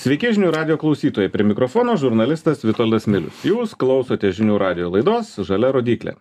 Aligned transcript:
Sveiki 0.00 0.30
žinių 0.32 0.48
radio 0.54 0.78
klausytojai, 0.80 1.28
prie 1.28 1.44
mikrofono 1.44 1.92
žurnalistas 2.00 2.62
Vitoldas 2.64 3.04
Milius. 3.04 3.42
Jūs 3.44 3.74
klausote 3.76 4.30
žinių 4.32 4.54
radio 4.56 4.86
laidos 4.88 5.34
Žalia 5.44 5.74
rodiklė. 5.76 6.14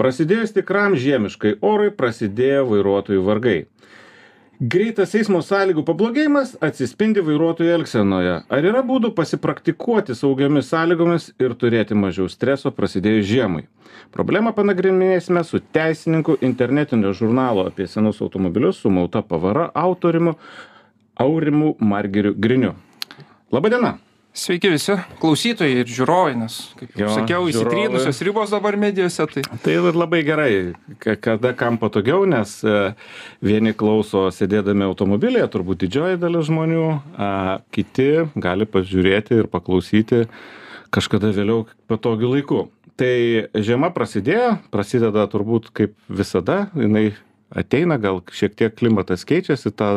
Prasidėjus 0.00 0.54
tikram 0.56 0.96
žiemiškai 0.96 1.58
orui 1.60 1.90
prasidėjo 1.92 2.62
vairuotojų 2.70 3.26
vargai. 3.26 3.58
Greitas 4.72 5.12
eismo 5.20 5.42
sąlygų 5.44 5.84
pablogėjimas 5.90 6.54
atsispindi 6.70 7.20
vairuotojų 7.28 7.74
elgsenoje. 7.74 8.38
Ar 8.48 8.70
yra 8.70 8.80
būdų 8.80 9.12
pasipraktikuoti 9.20 10.16
saugiamis 10.16 10.72
sąlygomis 10.72 11.28
ir 11.36 11.52
turėti 11.52 12.00
mažiau 12.00 12.32
streso 12.32 12.72
prasidėjus 12.72 13.28
žiemai? 13.28 13.66
Problemą 14.16 14.56
panagrinėsime 14.56 15.44
su 15.44 15.60
teisininku 15.60 16.40
internetinio 16.40 17.12
žurnalo 17.12 17.68
apie 17.68 17.92
senus 17.92 18.24
automobilius 18.24 18.80
su 18.80 18.88
mauta 18.88 19.20
pavara 19.20 19.68
autorimu 19.76 20.38
Aurimu 21.20 21.74
Margeriu 21.76 22.32
Griniu. 22.32 22.78
Labadiena. 23.52 23.96
Sveiki 24.38 24.68
visi 24.70 24.92
klausytojai 25.18 25.80
ir 25.80 25.88
žiūrovai, 25.90 26.34
nes, 26.38 26.56
kaip 26.78 26.92
jau 26.94 27.06
Jo, 27.08 27.14
sakiau, 27.16 27.46
įsitrynusios 27.50 28.20
ribos 28.22 28.52
dabar 28.52 28.76
medijose, 28.78 29.24
tai 29.32 29.42
Tai 29.64 29.74
labai 29.96 30.20
gerai, 30.22 30.50
ka- 31.02 31.16
kada 31.16 31.54
kam 31.56 31.78
patogiau, 31.80 32.26
nes 32.28 32.52
e, 32.62 32.74
vieni 33.42 33.72
klauso 33.74 34.26
sėdėdami 34.30 34.84
automobilėje, 34.86 35.48
turbūt 35.56 35.80
didžioji 35.86 36.20
dalis 36.22 36.46
žmonių, 36.52 36.84
a, 37.16 37.30
kiti 37.74 38.28
gali 38.36 38.68
pažiūrėti 38.68 39.40
ir 39.40 39.48
paklausyti 39.50 40.26
kažkada 40.94 41.32
vėliau 41.34 41.64
patogiu 41.90 42.30
laiku. 42.36 42.66
Tai 43.00 43.48
žiema 43.54 43.90
prasidėjo, 43.94 44.58
prasideda 44.70 45.24
turbūt 45.30 45.72
kaip 45.72 45.96
visada, 46.10 46.68
jinai 46.76 47.14
ateina, 47.50 47.98
gal 48.00 48.20
šiek 48.32 48.56
tiek 48.58 48.74
klimatas 48.78 49.24
keičiasi, 49.28 49.72
tą, 49.76 49.90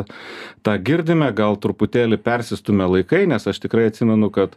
tą 0.65 0.77
girdime, 0.83 1.31
gal 1.35 1.57
truputėlį 1.61 2.21
persistumė 2.23 2.87
laikai, 2.97 3.25
nes 3.29 3.47
aš 3.47 3.61
tikrai 3.63 3.89
atsimenu, 3.91 4.31
kad 4.33 4.55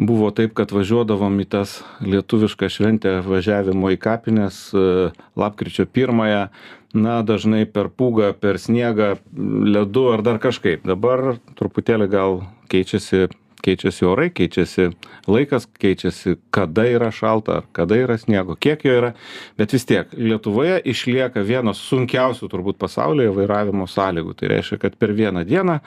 buvo 0.00 0.30
taip, 0.34 0.54
kad 0.56 0.72
važiuodavom 0.72 1.40
į 1.42 1.48
tas 1.50 1.80
lietuvišką 2.04 2.70
šventę 2.72 3.18
važiavimo 3.26 3.90
į 3.92 3.98
kapines 4.00 4.68
e, 4.72 5.10
lapkričio 5.40 5.84
pirmąją, 5.90 6.46
na, 6.94 7.20
dažnai 7.26 7.66
per 7.70 7.90
pūgą, 7.92 8.32
per 8.38 8.58
sniegą, 8.58 9.12
ledu 9.36 10.08
ar 10.14 10.24
dar 10.26 10.40
kažkaip. 10.42 10.86
Dabar 10.88 11.36
truputėlį 11.58 12.08
gal 12.10 12.40
keičiasi 12.70 13.28
keičiasi 13.64 14.06
orai, 14.08 14.28
keičiasi 14.34 14.90
laikas, 15.30 15.66
keičiasi 15.80 16.36
kada 16.54 16.86
yra 16.88 17.10
šalta, 17.14 17.60
kada 17.76 17.98
yra 18.00 18.16
sniego, 18.20 18.56
kiek 18.56 18.84
jo 18.84 18.96
yra, 19.02 19.12
bet 19.60 19.74
vis 19.76 19.86
tiek 19.88 20.10
Lietuvoje 20.16 20.80
išlieka 20.92 21.44
vienos 21.46 21.82
sunkiausių 21.90 22.48
turbūt 22.50 22.80
pasaulyje 22.80 23.34
vairavimo 23.36 23.88
sąlygų. 23.90 24.36
Tai 24.40 24.54
reiškia, 24.54 24.80
kad 24.86 24.96
per 25.00 25.14
vieną 25.16 25.44
dieną 25.48 25.80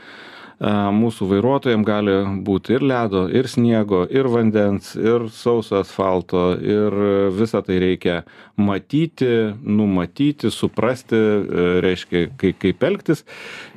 mūsų 0.62 1.28
vairuotojams 1.32 1.88
gali 1.88 2.16
būti 2.46 2.78
ir 2.78 2.86
ledo, 2.86 3.26
ir 3.28 3.50
sniego, 3.52 4.04
ir 4.10 4.30
vandens, 4.32 4.94
ir 4.96 5.28
sauso 5.34 5.80
asfalto, 5.82 6.54
ir 6.62 6.98
visą 7.36 7.64
tai 7.66 7.80
reikia 7.82 8.22
matyti, 8.56 9.54
numatyti, 9.64 10.52
suprasti, 10.54 11.18
e, 11.18 11.66
reiškia, 11.82 12.28
kaip, 12.38 12.60
kaip 12.62 12.84
elgtis. 12.86 13.24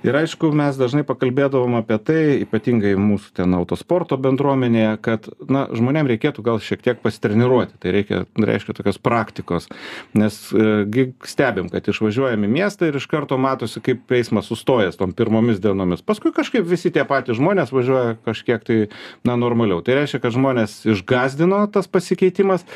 Ir 0.04 0.16
aišku, 0.20 0.50
mes 0.56 0.77
dažnai 0.77 1.02
pakalbėdavom 1.08 1.78
apie 1.78 1.97
tai, 2.04 2.19
ypatingai 2.44 2.92
mūsų 3.00 3.32
ten 3.41 3.56
autosporto 3.56 4.19
bendruomenėje, 4.20 4.92
kad 5.04 5.30
na, 5.48 5.64
žmonėms 5.72 6.12
reikėtų 6.12 6.44
gal 6.44 6.60
šiek 6.60 6.84
tiek 6.84 7.00
pasitreniruoti. 7.00 7.78
Tai 7.80 7.94
reikia, 7.97 8.22
reiškia 8.36 8.77
tokios 8.77 9.00
praktikos. 9.00 9.70
Nes 10.16 10.38
e, 10.52 10.84
gi 10.92 11.08
stebim, 11.24 11.70
kad 11.72 11.88
išvažiuojame 11.88 12.48
į 12.48 12.54
miestą 12.58 12.91
ir 12.91 13.00
iš 13.00 13.08
karto 13.10 13.41
matosi, 13.41 13.80
kaip 13.84 14.12
eismas 14.12 14.50
sustojęs 14.52 15.00
tom 15.00 15.16
pirmomis 15.16 15.62
dienomis. 15.62 16.04
Paskui 16.04 16.34
kažkaip 16.36 16.66
visi 16.69 16.92
tie 16.95 17.05
patys 17.09 17.39
žmonės 17.41 17.72
važiuoja 17.75 18.17
kažkiek 18.27 18.64
tai, 18.67 18.78
na, 19.27 19.36
normaliau. 19.41 19.83
Tai 19.84 20.00
reiškia, 20.00 20.22
kad 20.22 20.34
žmonės 20.36 20.81
išgazdino 20.89 21.64
tas 21.72 21.91
pasikeitimas. 21.91 22.67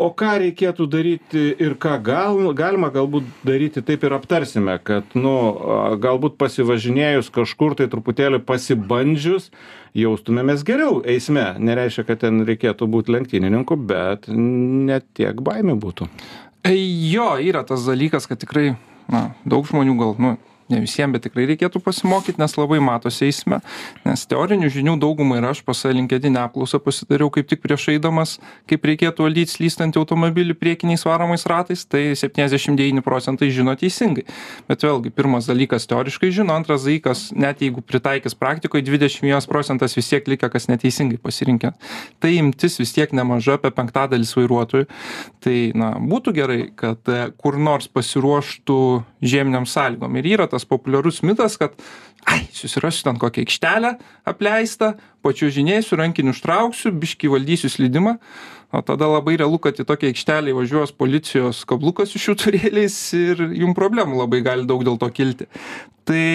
O 0.00 0.06
ką 0.16 0.38
reikėtų 0.40 0.86
daryti 0.88 1.42
ir 1.60 1.74
ką 1.76 1.98
gal, 2.00 2.38
galima 2.56 2.88
galbūt 2.92 3.26
daryti, 3.44 3.82
taip 3.84 4.06
ir 4.08 4.14
aptarsime, 4.16 4.78
kad, 4.80 5.04
nu, 5.12 5.34
galbūt 6.00 6.38
pasivažinėjus 6.40 7.28
kažkur 7.34 7.76
tai 7.76 7.90
truputėlį 7.92 8.40
pasibandžius, 8.48 9.50
jaustumėmės 9.92 10.64
geriau 10.64 11.02
eisme. 11.04 11.44
Nereiškia, 11.60 12.06
kad 12.08 12.22
ten 12.24 12.46
reikėtų 12.48 12.88
būti 12.88 13.12
lenktynininku, 13.12 13.76
bet 13.76 14.30
net 14.32 15.04
tiek 15.18 15.44
baimė 15.44 15.76
būtų. 15.82 16.08
Jo, 16.70 17.34
yra 17.36 17.66
tas 17.68 17.84
dalykas, 17.84 18.24
kad 18.30 18.40
tikrai, 18.40 18.78
na, 19.12 19.30
daug 19.44 19.68
žmonių 19.68 20.00
gal, 20.00 20.16
nu, 20.16 20.32
ne 20.72 20.80
visiems, 20.84 21.14
bet 21.16 21.26
tikrai 21.26 21.46
reikėtų 21.50 21.82
pasimokyti, 21.84 22.40
nes 22.40 22.56
labai 22.58 22.80
matosi 22.84 23.26
eisme, 23.28 23.60
nes 24.06 24.24
teorinių 24.30 24.70
žinių 24.72 24.96
daugumai 25.02 25.40
ir 25.40 25.48
aš 25.50 25.64
pasalinkėdinę 25.66 26.42
apklausą 26.46 26.80
pasidariau 26.84 27.30
kaip 27.34 27.50
tik 27.50 27.62
prieš 27.64 27.88
eidamas, 27.94 28.36
kaip 28.70 28.86
reikėtų 28.86 29.26
valdyti 29.26 29.56
slystantį 29.56 30.00
automobilį 30.02 30.56
priekiniais 30.60 31.04
varomais 31.08 31.46
ratais, 31.50 31.84
tai 31.90 32.10
79 32.18 33.02
procentai 33.04 33.50
žino 33.54 33.74
teisingai. 33.78 34.26
Bet 34.70 34.86
vėlgi, 34.86 35.12
pirmas 35.14 35.50
dalykas 35.50 35.88
teoriškai 35.90 36.32
žino, 36.34 36.54
antras 36.54 36.86
dalykas, 36.86 37.30
net 37.36 37.62
jeigu 37.64 37.82
pritaikys 37.84 38.36
praktikoje, 38.38 38.84
21 38.86 39.48
procentas 39.50 39.96
vis 39.96 40.08
tiek 40.10 40.26
lieka, 40.28 40.50
kas 40.52 40.68
neteisingai 40.70 41.18
pasirinkė. 41.22 41.72
Tai 42.20 42.32
imtis 42.36 42.78
vis 42.80 42.92
tiek 42.96 43.12
nemaža, 43.16 43.58
apie 43.58 43.72
penktadalis 43.74 44.32
vairuotojų. 44.36 44.88
Tai, 45.40 45.56
na, 45.78 45.92
būtų 46.00 46.34
gerai, 46.36 46.60
kad 46.76 47.08
e, 47.10 47.30
kur 47.40 47.58
nors 47.60 47.88
pasiruoštų 47.88 48.80
žieminiam 49.24 49.66
sąlygom. 49.68 50.18
Ir 50.20 50.30
yra 50.34 50.48
tas 50.50 50.59
populiarus 50.68 51.22
mitas, 51.26 51.56
kad, 51.60 51.76
ai, 52.28 52.42
susirasiu 52.54 53.06
ten 53.08 53.20
kokią 53.20 53.44
aikštelę 53.44 53.94
apleistą, 54.28 54.94
pačiuožinėsiu, 55.24 55.98
rankiniu 56.00 56.34
ištrauksiu, 56.36 56.92
biški 56.96 57.30
valdysiu 57.32 57.72
slydimą. 57.72 58.16
O 58.70 58.84
tada 58.86 59.08
labai 59.10 59.34
realu, 59.40 59.58
kad 59.58 59.80
į 59.82 59.86
tokią 59.88 60.12
aikštelę 60.12 60.52
įvažiuos 60.52 60.92
policijos 60.94 61.64
kablukas 61.66 62.12
su 62.12 62.20
šiuturėliais 62.22 62.98
ir 63.18 63.42
jum 63.58 63.74
problemų 63.74 64.22
labai 64.22 64.44
gali 64.46 64.68
daug 64.68 64.84
dėl 64.86 65.00
to 65.00 65.10
kilti. 65.10 65.48
Tai 66.06 66.28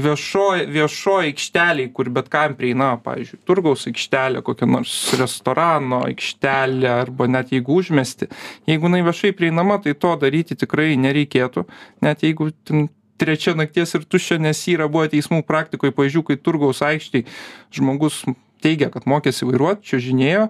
viešoj 0.00 0.66
viešoj 0.72 1.28
aikštelėj 1.30 1.90
kur 1.96 2.08
bet 2.14 2.30
kam 2.32 2.54
prieinama 2.56 3.00
pavyzdžiui 3.04 3.40
turgaus 3.48 3.84
aikštelė 3.90 4.42
kokia 4.46 4.68
nors 4.70 4.94
restorano 5.20 6.02
aikštelė 6.06 6.88
arba 6.92 7.28
net 7.28 7.52
jeigu 7.52 7.76
užmiesty 7.82 8.30
jeigu 8.70 8.88
jinai 8.88 9.02
viešai 9.08 9.32
prieinama 9.36 9.80
tai 9.82 9.94
to 9.94 10.14
daryti 10.16 10.56
tikrai 10.56 10.94
nereikėtų 10.96 11.66
net 12.06 12.24
jeigu 12.24 12.52
ten 12.64 12.88
trečia 13.20 13.56
nakties 13.58 13.96
ir 13.98 14.06
tuščia 14.08 14.40
nes 14.42 14.60
yra 14.72 14.88
buvę 14.92 15.12
teismų 15.12 15.42
praktikoj 15.48 15.94
pavyzdžių 15.96 16.24
kai 16.28 16.38
turgaus 16.40 16.82
aikštėj 16.84 17.26
žmogus 17.74 18.22
teigia 18.62 18.92
kad 18.94 19.08
mokėsi 19.10 19.48
vairuot 19.48 19.82
čiuožinėjo 19.86 20.48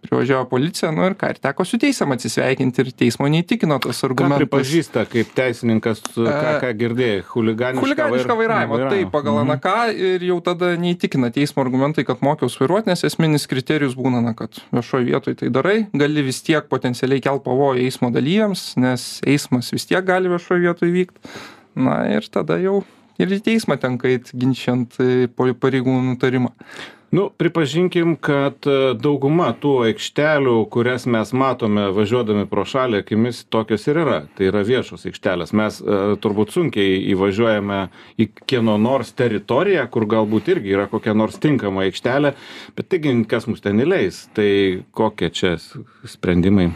privažiavo 0.00 0.44
policija 0.48 0.90
nu 0.94 1.04
ir 1.08 1.14
ką 1.18 1.32
ir 1.32 1.40
teko 1.42 1.64
su 1.66 1.78
teisiam 1.80 2.12
atsisveikinti 2.14 2.84
ir 2.84 2.90
teismo 3.02 3.26
neįtikino 3.30 3.78
tas 3.82 3.98
Ką 3.98 4.08
argumentas 4.08 4.44
pripažįsta 4.44 5.04
kaip 5.10 5.32
teisininkas, 5.36 6.02
ką, 6.14 6.52
ką 6.62 6.70
girdėjai, 6.78 7.24
huliganišką, 7.32 7.82
Chuliganišką 7.82 8.36
vairavimą, 8.38 8.78
taip, 8.92 9.10
pagal 9.14 9.40
Mhm. 9.42 9.56
NK 9.56 9.74
ir 10.06 10.26
jau 10.30 10.38
tada 10.44 10.72
neįtikina 10.78 11.32
teismo 11.34 11.64
argumentai, 11.64 12.06
kad 12.06 12.22
mokiaus 12.22 12.58
vairuoti, 12.60 12.92
nes 12.92 13.04
esminis 13.04 13.46
kriterijus 13.50 13.98
būna, 13.98 14.22
na, 14.22 14.34
kad 14.38 14.62
viešoje 14.72 15.10
vietoje 15.10 15.42
tai 15.42 15.50
darai, 15.50 15.78
gali 15.92 16.22
vis 16.22 16.42
tiek 16.42 16.70
potencialiai 16.70 17.20
kelt 17.20 17.44
pavojų 17.44 17.82
eismo 17.84 18.12
dalyviams, 18.14 18.76
nes 18.78 19.20
eismas 19.26 19.72
vis 19.72 19.86
tiek 19.86 20.04
gali 20.04 20.30
viešoje 20.30 20.60
vietoje 20.62 20.94
vykti. 20.94 21.38
Na 21.78 22.02
ir 22.10 22.26
tada 22.32 22.58
jau 22.58 22.82
ir 23.18 23.34
į 23.34 23.42
teismą 23.46 23.78
tenka 23.80 24.10
eit 24.10 24.30
ginčiant 24.34 24.98
e, 25.02 25.26
pareigūnų 25.38 26.14
nutarimą. 26.14 26.54
Nu, 27.08 27.30
pripažinkim, 27.40 28.18
kad 28.20 28.66
e, 28.68 28.92
dauguma 29.00 29.48
tų 29.56 29.70
aikštelių, 29.86 30.58
kurias 30.68 31.06
mes 31.08 31.32
matome 31.32 31.86
važiuodami 31.96 32.44
pro 32.50 32.66
šalį 32.68 33.00
akimis, 33.00 33.46
tokios 33.48 33.88
ir 33.88 34.02
yra. 34.02 34.18
Tai 34.36 34.50
yra 34.50 34.60
viešos 34.68 35.08
aikštelės. 35.08 35.54
Mes 35.56 35.80
e, 35.80 35.96
turbūt 36.20 36.52
sunkiai 36.52 37.00
įvažiuojame 37.14 37.80
į 38.20 38.28
kieno 38.44 38.76
nors 38.82 39.14
teritoriją, 39.16 39.88
kur 39.94 40.04
galbūt 40.10 40.52
irgi 40.52 40.76
yra 40.76 40.84
kokia 40.92 41.16
nors 41.16 41.40
tinkama 41.40 41.86
aikštelė, 41.88 42.36
bet 42.76 42.92
taigi 42.92 43.16
kas 43.30 43.48
mus 43.48 43.64
ten 43.64 43.80
įleis. 43.80 44.26
Tai 44.36 44.50
kokie 44.92 45.32
čia 45.32 45.56
sprendimai? 46.04 46.74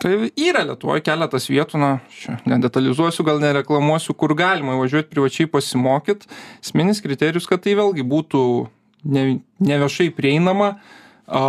Tai 0.00 0.12
yra 0.40 0.62
Lietuvoje 0.64 1.02
keletas 1.04 1.46
vietų, 1.50 1.78
na, 1.80 1.90
čia 2.12 2.38
nedetalizuosiu, 2.48 3.24
gal 3.26 3.40
nereklamuosiu, 3.42 4.14
kur 4.16 4.32
galima 4.36 4.78
važiuoti 4.80 5.10
privačiai 5.12 5.50
pasimokyti. 5.50 6.30
Esminis 6.64 7.02
kriterijus, 7.04 7.48
kad 7.50 7.64
tai 7.64 7.76
vėlgi 7.76 8.04
būtų 8.08 8.44
ne, 9.12 9.24
ne 9.60 9.80
viešai 9.82 10.08
prieinama, 10.16 10.74
a, 11.28 11.42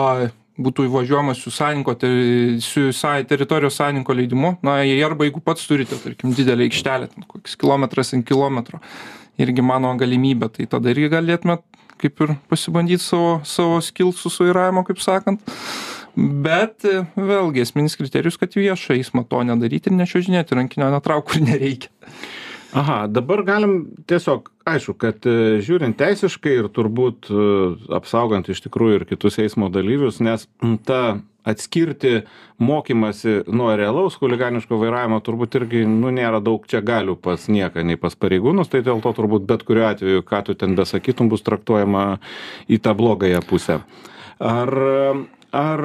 būtų 0.59 0.87
įvažiuojama 0.89 1.35
su 1.35 1.51
savininko, 1.51 1.95
ter, 1.99 2.15
su 2.63 2.89
sa, 2.95 3.15
teritorijos 3.27 3.79
savininko 3.79 4.15
leidimu. 4.15 4.55
Na, 4.67 4.81
jei 4.83 4.99
arba 5.03 5.27
jeigu 5.27 5.43
pats 5.43 5.67
turite, 5.67 5.99
tarkim, 6.03 6.35
didelį 6.35 6.69
aikštelę, 6.69 7.11
ten 7.15 7.27
koks 7.31 7.55
kilometras 7.59 8.13
ant 8.15 8.27
kilometro, 8.27 8.81
irgi 9.39 9.63
mano 9.63 9.95
galimybė, 9.99 10.51
tai 10.59 10.67
tada 10.71 10.91
irgi 10.91 11.11
galėtumėt 11.15 11.63
kaip 12.01 12.21
ir 12.21 12.35
pasibandyti 12.51 13.03
savo, 13.03 13.39
savo 13.47 13.79
skilsų 13.83 14.31
su 14.31 14.47
vairavimo, 14.47 14.83
kaip 14.87 14.99
sakant. 15.03 15.43
Bet 16.15 16.87
e, 16.87 17.03
vėlgi 17.19 17.65
esminis 17.65 17.97
kriterijus, 17.99 18.39
kad 18.39 18.55
viešą 18.55 18.95
eismą 18.95 19.25
to 19.27 19.43
nedaryti 19.47 19.91
ir 19.91 19.99
nečiuožinėti 19.99 20.55
rankinio 20.55 20.89
netrauk, 20.93 21.27
kur 21.31 21.43
nereikia. 21.43 21.91
aha 22.75 23.05
dabar 23.07 23.43
galim 23.47 23.75
tiesiog 24.07 24.49
aišku 24.67 24.97
kad 24.99 25.23
e, 25.29 25.61
žiūrint 25.63 25.95
teisiškai 25.99 26.57
ir 26.59 26.67
turbūt 26.75 27.29
e, 27.31 27.45
apsaugant 27.95 28.49
iš 28.51 28.65
tikrųjų 28.65 28.99
ir 28.99 29.05
kitus 29.11 29.39
eismo 29.43 29.69
dalyvius 29.71 30.19
nes 30.23 30.43
ta 30.87 31.01
atskirti 31.47 32.25
mokymąsi 32.59 33.45
nuo 33.47 33.69
realaus 33.77 34.17
chuliganiško 34.19 34.79
vairavimo 34.81 35.21
turbūt 35.23 35.59
irgi 35.61 35.85
nu 35.87 36.11
nėra 36.15 36.41
daug 36.43 36.65
čia 36.67 36.81
galių 36.85 37.15
pas 37.27 37.47
nieką 37.47 37.85
nei 37.87 37.99
pas 38.01 38.17
pareigūnus 38.19 38.73
tai 38.73 38.83
dėl 38.87 38.99
to 39.05 39.13
turbūt 39.21 39.47
bet 39.47 39.63
kuriuo 39.67 39.87
atveju 39.93 40.25
ką 40.27 40.43
tu 40.49 40.57
ten 40.59 40.75
besakytum 40.75 41.31
bus 41.31 41.45
traktuojama 41.47 42.05
į 42.67 42.81
tą 42.83 42.95
blogąją 42.97 43.45
pusę 43.47 43.79
ar 44.39 44.73
ar 45.55 45.81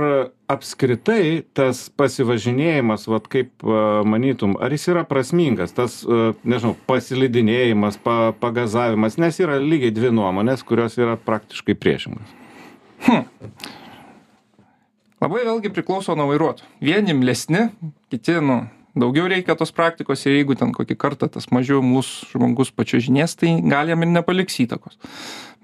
apskritai 0.51 1.43
tas 1.55 1.85
pasivažinėjimas 1.95 3.07
vat 3.11 3.29
kaip 3.31 3.65
manytum 4.11 4.57
ar 4.59 4.75
jis 4.75 4.89
yra 4.91 5.05
prasmingas 5.07 5.77
tas 5.77 6.01
nežinau 6.43 6.75
paslidinėjimas 6.91 8.01
pa 8.03 8.33
pagazavimas 8.43 9.19
nes 9.23 9.39
yra 9.43 9.61
lygiai 9.63 9.95
dvi 9.95 10.11
nuomonės 10.17 10.67
kurios 10.67 10.99
yra 10.99 11.15
praktiškai 11.21 11.79
priešingos 11.79 12.35
hm. 13.07 13.29
Labai 15.21 15.43
vėlgi 15.45 15.69
priklauso 15.77 16.15
nuo 16.17 16.31
vairuotojų. 16.31 16.69
Vieni 16.81 17.13
imlesni, 17.13 17.67
kiti, 18.09 18.39
nu, 18.41 18.63
daugiau 18.99 19.29
reikia 19.31 19.57
tos 19.59 19.73
praktikos 19.75 20.25
ir 20.27 20.41
jeigu 20.41 20.57
ten 20.59 20.73
kokį 20.75 20.97
kartą 20.99 21.29
tas 21.31 21.49
mažiau 21.55 21.83
mūsų 21.85 22.33
žmogus 22.35 22.73
pačiuožinės, 22.75 23.37
tai 23.39 23.57
gal 23.63 23.91
jam 23.91 24.03
ir 24.05 24.13
nepaliks 24.13 24.59
įtakos. 24.65 24.99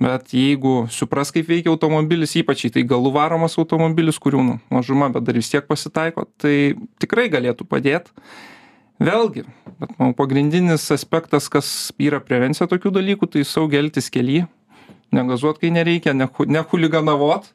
Bet 0.02 0.34
jeigu 0.36 0.86
supras 0.92 1.32
kaip 1.32 1.48
veikia 1.48 1.72
automobilis 1.72 2.36
ypač 2.36 2.66
į 2.68 2.72
tai 2.74 2.84
galu 2.88 3.12
varomas 3.14 3.56
automobilis 3.56 4.20
kurių 4.20 4.42
nu 4.44 4.58
mažuma 4.70 5.08
bet 5.12 5.24
dar 5.24 5.38
vis 5.38 5.48
tiek 5.52 5.64
pasitaiko 5.66 6.26
tai 6.36 6.74
tikrai 7.00 7.30
galėtų 7.32 7.64
padėt. 7.68 8.12
Vėlgi 9.00 9.46
bet 9.80 9.96
manau 9.96 10.14
pagrindinis 10.16 10.84
aspektas 10.92 11.48
kas 11.52 11.92
yra 12.00 12.20
prevencija 12.24 12.68
tokių 12.68 12.94
dalykų 12.96 13.28
tai 13.32 13.44
saugiai 13.44 13.82
elgtis 13.84 14.08
kely 14.12 14.44
negazuot 15.16 15.60
kai 15.60 15.72
nereikia 15.74 16.14
nechu 16.16 16.46
nechuliganavot 16.48 17.48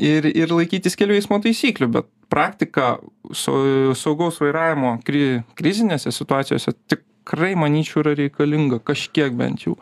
ir 0.00 0.26
ir 0.30 0.52
laikytis 0.52 0.96
kelių 0.98 1.18
eismo 1.20 1.38
taisyklių 1.42 1.90
bet 1.98 2.08
praktika 2.30 2.98
sau 3.32 3.94
saugaus 3.98 4.40
vairavimo 4.42 4.96
kri 5.06 5.42
krizinėse 5.58 6.12
situacijose 6.14 6.76
tik 6.88 7.04
tikrai 7.24 7.54
manyčiau 7.56 8.02
yra 8.02 8.12
reikalinga 8.18 8.78
kažkiek 8.84 9.32
bent 9.32 9.64
jau. 9.64 9.78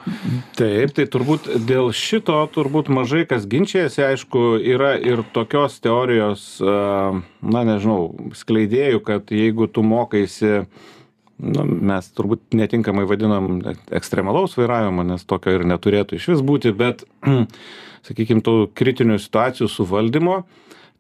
Taip, 0.54 0.94
tai 0.94 1.06
turbūt 1.10 1.50
dėl 1.66 1.90
šito 1.90 2.38
turbūt 2.54 2.88
mažai 2.88 3.24
kas 3.26 3.48
ginčiasi, 3.50 4.02
aišku, 4.06 4.62
yra 4.62 4.94
ir 4.94 5.24
tokios 5.34 5.80
teorijos, 5.82 6.60
na 6.62 7.64
nežinau, 7.66 8.12
skleidėjų, 8.38 9.02
kad 9.02 9.34
jeigu 9.34 9.66
tu 9.66 9.82
mokaisi 9.82 10.62
nu, 11.42 11.66
mes 11.66 12.12
turbūt 12.14 12.54
netinkamai 12.54 13.08
vadinam 13.10 13.58
ekstremalaus 13.90 14.54
vairavimo, 14.60 15.02
nes 15.02 15.26
tokio 15.26 15.56
ir 15.58 15.66
neturėtų 15.66 16.20
iš 16.20 16.30
vis 16.36 16.46
būti, 16.46 16.70
bet, 16.70 17.02
sakykime, 18.06 18.44
tų 18.46 18.70
kritinių 18.78 19.18
situacijų 19.18 19.66
suvaldymo, 19.66 20.44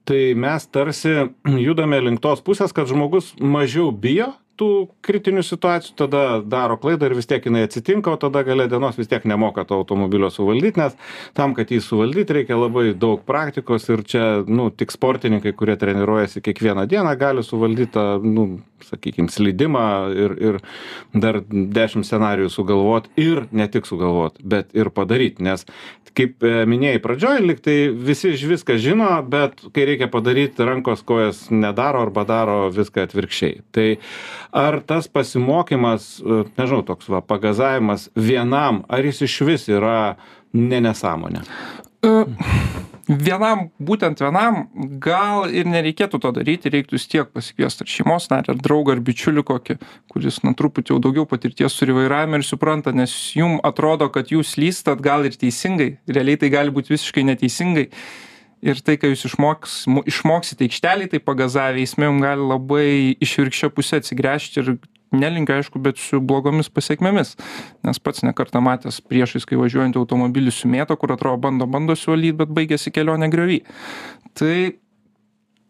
tai 0.08 0.34
mes 0.38 0.66
tarsi 0.72 1.12
judame 1.66 2.00
link 2.02 2.22
tos 2.24 2.42
pusės, 2.44 2.74
kad 2.74 2.90
žmogus 2.90 3.32
mažiau 3.38 3.92
bijo 3.92 4.32
tų 4.60 4.70
kritinių 5.04 5.42
situacijų 5.46 5.94
tada 5.98 6.24
daro 6.44 6.76
klaidą 6.80 7.08
ir 7.08 7.16
vis 7.16 7.28
tiek 7.30 7.44
jinai 7.46 7.64
atsitinka 7.66 8.12
o 8.12 8.18
tada 8.20 8.42
gale 8.46 8.68
dienos 8.70 8.98
vis 9.00 9.10
tiek 9.10 9.24
nemoka 9.28 9.64
to 9.68 9.78
automobilio 9.80 10.30
suvaldyt 10.32 10.80
nes 10.80 10.96
tam 11.38 11.56
kad 11.58 11.72
jį 11.72 11.80
suvaldyt 11.84 12.32
reikia 12.36 12.58
labai 12.58 12.90
daug 12.92 13.22
praktikos 13.28 13.88
ir 13.92 14.04
čia 14.08 14.26
nu 14.46 14.68
tik 14.70 14.94
sportininkai 14.94 15.54
kurie 15.56 15.78
treniruojasi 15.80 16.44
kiekvieną 16.44 16.86
dieną 16.90 17.16
gali 17.20 17.46
suvaldyt 17.46 17.94
tą 17.96 18.06
nu 18.24 18.46
sakykim 18.82 19.30
slydimą 19.30 19.86
ir 20.24 20.36
ir 20.42 20.60
dar 21.14 21.40
dešim 21.48 22.04
scenarijų 22.06 22.50
sugalvot 22.52 23.08
ir 23.16 23.46
ne 23.52 23.68
tik 23.72 23.88
sugalvot 23.88 24.40
bet 24.42 24.74
ir 24.76 24.90
padaryt 24.90 25.40
nes 25.40 25.66
kaip 26.16 26.44
e, 26.44 26.64
minėjai 26.68 27.00
pradžioj 27.02 27.42
lyg 27.44 27.60
tai 27.64 27.76
visi 27.92 28.32
iš 28.34 28.44
viską 28.50 28.76
žino 28.82 29.08
bet 29.28 29.62
kai 29.74 29.86
reikia 29.88 30.08
padaryt 30.12 30.60
rankos 30.60 31.04
kojos 31.08 31.46
nedaro 31.52 32.02
arba 32.06 32.24
daro 32.28 32.58
viską 32.74 33.06
atvirkščiai. 33.06 33.62
Tai 33.72 33.86
ar 34.52 34.80
tas 34.86 35.08
pasimokymas 35.08 36.20
e, 36.20 36.44
nežinau 36.58 36.84
toks 36.86 37.08
va 37.12 37.22
pagazavimas 37.24 38.10
vienam 38.14 38.82
ar 38.88 39.04
jis 39.08 39.24
išvis 39.28 39.68
yra 39.72 40.16
ne 40.52 40.80
nesąmonė? 40.84 41.42
E, 42.04 42.10
vienam 43.08 43.68
būtent 43.82 44.20
vienam 44.22 44.66
gal 45.02 45.50
ir 45.50 45.66
nereikėtų 45.66 46.20
to 46.22 46.32
daryti 46.36 46.70
reiktų 46.72 46.96
vis 46.96 47.08
tiek 47.10 47.30
pasikviest 47.34 47.82
ar 47.82 47.90
šeimos 47.90 48.28
narį 48.30 48.54
ar 48.54 48.60
draugą 48.62 48.96
ar 48.96 49.02
bičiulį 49.04 49.44
kokį 49.48 49.78
kuris 50.12 50.42
na 50.46 50.54
truputį 50.58 50.94
jau 50.94 51.00
daugiau 51.02 51.26
patirties 51.28 51.78
turi 51.78 51.96
vairavime 51.96 52.40
ir 52.40 52.46
supranta 52.46 52.92
nes 52.94 53.14
jum 53.36 53.58
atrodo 53.64 54.08
kad 54.12 54.30
jūs 54.34 54.54
slystat 54.56 55.02
gal 55.02 55.26
ir 55.26 55.38
teisingai 55.38 55.96
realiai 56.06 56.38
tai 56.38 56.52
gali 56.54 56.74
būt 56.74 56.92
visiškai 56.92 57.26
neteisingai 57.32 57.88
ir 58.62 58.80
tai 58.86 58.96
ką 59.00 59.10
jūs 59.12 59.26
išmoks 59.30 59.76
išmoksit 60.06 60.62
aikštelėj 60.64 61.12
tai 61.12 61.22
pagazavę 61.22 61.82
eisme 61.82 62.08
jum 62.08 62.22
gali 62.22 62.46
labai 62.46 62.88
išvirkščia 63.24 63.72
puse 63.74 64.00
atsigręžt 64.00 64.60
ir 64.62 64.76
nelinkiu 65.12 65.58
aišku 65.58 65.80
bet 65.82 66.00
su 66.00 66.20
blogomis 66.24 66.70
pasekmėmis 66.72 67.34
nes 67.86 68.00
pats 68.00 68.24
ne 68.26 68.32
kartą 68.36 68.62
matęs 68.64 69.02
priešais 69.04 69.46
kai 69.48 69.60
važiuojantį 69.60 70.00
automobilį 70.00 70.54
sumėto 70.54 70.96
kur 71.00 71.14
atrodo 71.16 71.42
bando 71.42 71.68
bando 71.68 71.96
suvaldyt 71.98 72.38
bet 72.40 72.54
baigiasi 72.54 72.94
kelionė 72.94 73.28
griovy. 73.32 73.60
Tai 74.38 74.56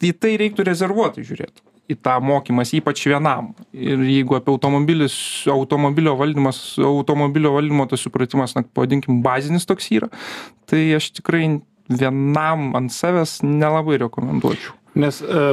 į 0.02 0.14
tai 0.18 0.36
reiktų 0.40 0.66
rezervuotai 0.66 1.24
žiūrėt. 1.26 1.62
Į 1.90 1.96
tą 1.98 2.14
mokymąsi 2.22 2.78
ypač 2.78 3.02
vienam. 3.10 3.50
Ir 3.74 4.00
jeigu 4.06 4.36
apie 4.38 4.52
automobilis 4.54 5.16
automobilio 5.50 6.14
valdymas 6.18 6.60
automobilio 6.78 7.56
valdymo 7.56 7.88
tas 7.90 8.04
supratimas 8.06 8.54
na 8.54 8.62
pavadinkim 8.62 9.20
bazinis 9.24 9.66
toks 9.66 9.90
yra 9.94 10.08
tai 10.70 10.84
aš 10.96 11.10
tikrai 11.18 11.58
vienam 11.88 12.74
ant 12.76 12.92
savęs 12.92 13.40
nelabai 13.42 13.98
rekomenduočiau 14.04 14.74
nes 14.98 15.22
e, 15.22 15.44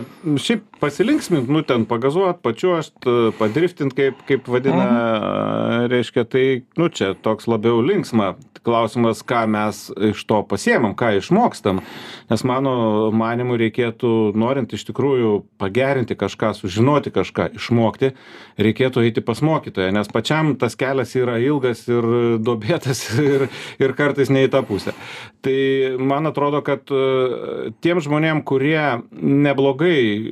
šiaip 0.41 0.65
pasilinksmint 0.80 1.50
nu 1.51 1.62
ten 1.68 1.86
pagazuot 1.89 2.41
pačiuožt 2.44 3.07
padriftint 3.39 3.95
kaip 3.95 4.19
kaip 4.27 4.47
vadina 4.51 4.86
mhm. 4.86 5.89
reiškia 5.91 6.25
tai 6.27 6.45
nu 6.80 6.89
čia 6.91 7.13
toks 7.24 7.47
labiau 7.51 7.81
linksma 7.83 8.33
klausimas 8.63 9.21
ką 9.25 9.45
mes 9.50 9.81
iš 10.12 10.24
to 10.27 10.41
pasiemam 10.47 10.95
ką 10.97 11.13
išmokstam 11.19 11.81
nes 12.30 12.44
mano 12.47 12.74
manymu 13.15 13.57
reikėtų 13.59 14.12
norint 14.38 14.74
iš 14.75 14.86
tikrųjų 14.89 15.31
pagerinti 15.62 16.18
kažką 16.19 16.51
sužinoti 16.57 17.13
kažką 17.15 17.50
išmokti 17.59 18.12
reikėtų 18.59 19.06
eiti 19.07 19.24
pas 19.25 19.42
mokytoją 19.45 19.94
nes 19.95 20.12
pačiam 20.12 20.53
tas 20.59 20.77
kelias 20.80 21.15
yra 21.19 21.39
ilgas 21.44 21.85
ir 21.89 22.07
duobėtas 22.44 23.06
ir 23.31 23.47
ir 23.80 23.95
kartais 23.97 24.31
ne 24.33 24.45
į 24.47 24.51
tą 24.53 24.63
pusę 24.68 24.95
tai 25.45 25.95
man 26.00 26.30
atrodo 26.30 26.62
kad 26.65 26.92
tiem 27.83 28.04
žmonėm 28.04 28.44
kurie 28.47 28.83
neblogai 29.30 30.31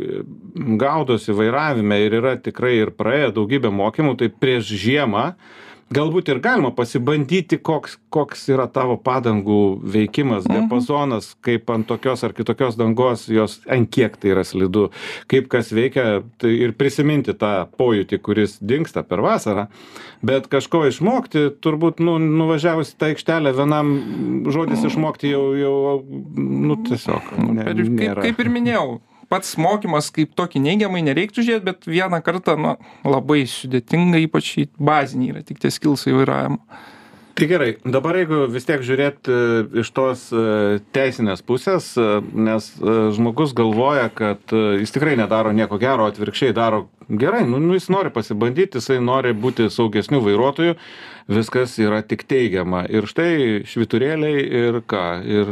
gaudosi 0.81 1.33
vairavime 1.37 1.99
ir 2.05 2.15
yra 2.21 2.33
tikrai 2.41 2.75
ir 2.81 2.91
praėję 2.99 3.31
daugybę 3.37 3.71
mokymų 3.81 4.17
tai 4.21 4.31
prieš 4.43 4.73
žiemą 4.85 5.29
galbūt 5.93 6.31
ir 6.31 6.39
galima 6.43 6.71
pasibandyti 6.75 7.59
koks 7.63 7.95
koks 8.13 8.47
yra 8.51 8.65
tavo 8.71 8.97
padangų 8.99 9.79
veikimas 9.93 10.45
mhm. 10.47 10.53
diapazonas 10.53 11.31
kaip 11.45 11.69
ant 11.71 11.87
tokios 11.87 12.23
ar 12.27 12.35
kitokios 12.35 12.77
dangos 12.79 13.27
jos 13.31 13.59
ant 13.71 13.89
kiek 13.93 14.17
tai 14.19 14.33
yra 14.35 14.43
slidu 14.47 14.87
kaip 15.31 15.49
kas 15.51 15.71
veikia 15.75 16.21
tai 16.41 16.53
ir 16.67 16.75
prisiminti 16.77 17.35
tą 17.39 17.53
pojūtį 17.79 18.21
kuris 18.23 18.57
dingsta 18.59 19.05
per 19.07 19.23
vasarą 19.23 19.67
bet 20.27 20.49
kažko 20.51 20.85
išmokti 20.91 21.47
turbūt 21.63 22.03
nu 22.03 22.17
nuvažiavus 22.19 22.93
į 22.93 22.97
tą 22.99 23.11
aikštelę 23.13 23.55
vienam 23.57 23.93
žodis 24.51 24.83
išmokti 24.87 25.31
jau 25.31 25.45
jau 25.55 25.75
nu 26.37 26.81
tiesiog 26.87 27.37
ne 27.47 27.71
nėra 27.83 28.27
kaip 28.27 28.43
ir 28.43 28.51
minėjau 28.51 28.89
pats 29.29 29.55
mokymas 29.61 30.11
kaip 30.15 30.35
tokį 30.37 30.63
neigiamai 30.65 31.03
nereiktų 31.05 31.45
žiūrėt 31.47 31.65
bet 31.67 31.89
vieną 31.89 32.21
kartą 32.25 32.57
na 32.59 32.75
labai 33.07 33.43
sudėtinga 33.49 34.21
ypač 34.25 34.53
į 34.63 34.69
bazinį 34.77 35.33
yra 35.33 35.47
tik 35.47 35.61
tie 35.63 35.73
skilsai 35.73 36.15
vairavimo 36.17 36.63
tai 37.37 37.47
gerai 37.47 37.77
dabar 37.85 38.17
jeigu 38.17 38.45
vis 38.49 38.65
tiek 38.65 38.81
žiūrėt 38.81 39.29
e, 39.29 39.39
iš 39.83 39.91
tos 39.93 40.23
e, 40.33 40.79
teisinės 40.95 41.43
pusės 41.45 41.91
e, 41.93 42.05
nes 42.33 42.69
žmogus 43.13 43.53
galvoja 43.57 44.07
kad 44.09 44.55
jis 44.81 44.95
tikrai 44.95 45.13
nedaro 45.19 45.51
nieko 45.53 45.77
gero 45.81 46.07
atvirkščiai 46.09 46.55
daro 46.57 46.87
gerai 47.07 47.43
nu 47.45 47.61
nu 47.61 47.77
jis 47.77 47.91
nori 47.93 48.09
pasibandyt 48.15 48.79
jisai 48.79 48.97
nori 49.03 49.35
būti 49.37 49.69
saugesniu 49.73 50.23
vairuotoju 50.25 50.79
viskas 51.27 51.75
yra 51.81 52.01
tik 52.07 52.23
teigiama. 52.29 52.85
Ir 52.91 53.07
štai 53.09 53.63
švyturėliai 53.67 54.45
ir 54.61 54.79
ką? 54.87 55.03
Ir 55.27 55.51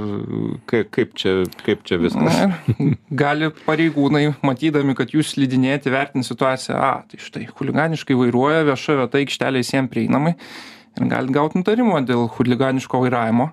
kai 0.69 0.83
kaip 0.87 1.15
čia 1.19 1.35
kaip 1.65 1.83
čia 1.87 1.99
viskas? 2.01 2.39
Na 2.39 2.93
gali 3.23 3.51
pareigūnai 3.65 4.29
matydami 4.45 4.95
kad 4.97 5.13
jūs 5.15 5.35
slidinėjat 5.35 5.89
įvertint 5.91 6.27
situaciją 6.27 6.79
a 6.79 6.93
tai 7.09 7.19
štai 7.21 7.49
chuliganiškai 7.51 8.17
vairuoja 8.19 8.63
vieša 8.71 8.97
vieta 9.01 9.21
aikštelė 9.21 9.63
visiem 9.65 9.91
prieinamai. 9.91 10.35
Ir 10.95 11.11
galit 11.11 11.35
gaut 11.35 11.57
nutarimą 11.59 11.99
dėl 12.07 12.29
chuliganiško 12.31 13.03
vairavimo 13.03 13.51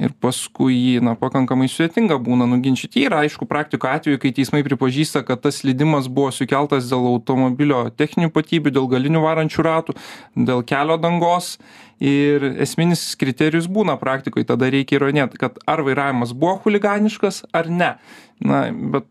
ir 0.00 0.14
paskui 0.22 0.74
jį 0.74 1.02
na 1.04 1.14
pakankamai 1.18 1.68
sudėtinga 1.70 2.18
būna 2.24 2.48
nuginčyti. 2.50 3.04
Yra 3.06 3.22
aišku 3.26 3.46
praktikų 3.50 3.90
atvejų 3.90 4.22
kai 4.22 4.32
teismai 4.36 4.62
pripažįsta 4.66 5.22
kad 5.28 5.42
tas 5.44 5.60
slydimas 5.60 6.08
buvo 6.08 6.32
sukeltas 6.34 6.88
dėl 6.90 7.06
automobilio 7.12 7.84
techninių 7.92 8.32
ypatybių 8.32 8.74
dėl 8.78 8.88
galinių 8.94 9.22
varančių 9.26 9.66
ratų 9.68 9.96
dėl 10.48 10.64
kelio 10.66 10.98
dangos. 11.00 11.56
Ir 12.00 12.46
esminis 12.64 13.02
kriterijus 13.20 13.68
būna 13.68 13.98
praktikoj 14.00 14.46
tada 14.48 14.70
reikia 14.72 14.96
įrodinėt 14.96 15.36
kad 15.40 15.60
ar 15.68 15.84
vairavimas 15.84 16.32
buvo 16.32 16.56
chuliganiškas 16.64 17.44
ar 17.52 17.68
ne. 17.68 17.94
Na 18.40 18.68
bet 18.72 19.04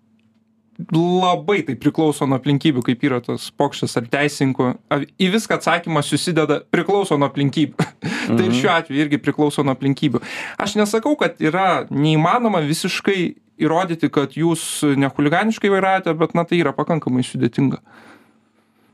labai 0.93 1.61
tai 1.67 1.75
priklauso 1.79 2.25
nuo 2.27 2.37
aplinkybių 2.39 2.83
kaip 2.87 3.03
yra 3.03 3.19
tas 3.23 3.49
pokštas 3.51 3.97
ar 3.99 4.07
teisininkų. 4.11 4.69
Ar 4.93 5.03
į 5.19 5.29
viską 5.33 5.57
atsakymas 5.59 6.07
susideda 6.07 6.61
priklauso 6.71 7.17
nuo 7.19 7.27
aplinkybių. 7.27 7.87
Tai 8.29 8.45
ir 8.45 8.55
šiuo 8.55 8.71
atveju 8.71 9.03
irgi 9.03 9.19
priklauso 9.21 9.65
nuo 9.65 9.75
aplinkybių. 9.75 10.21
Aš 10.61 10.77
nesakau 10.79 11.15
kad 11.19 11.41
yra 11.43 11.83
neįmanoma 11.91 12.61
visiškai 12.63 13.19
įrodyti 13.59 14.07
kad 14.13 14.37
jūs 14.39 14.85
nechuliganiškai 14.95 15.71
vairavote 15.73 16.15
bet 16.15 16.37
na 16.37 16.45
tai 16.47 16.61
yra 16.61 16.71
pakankamai 16.77 17.25
sudėtinga. 17.27 17.81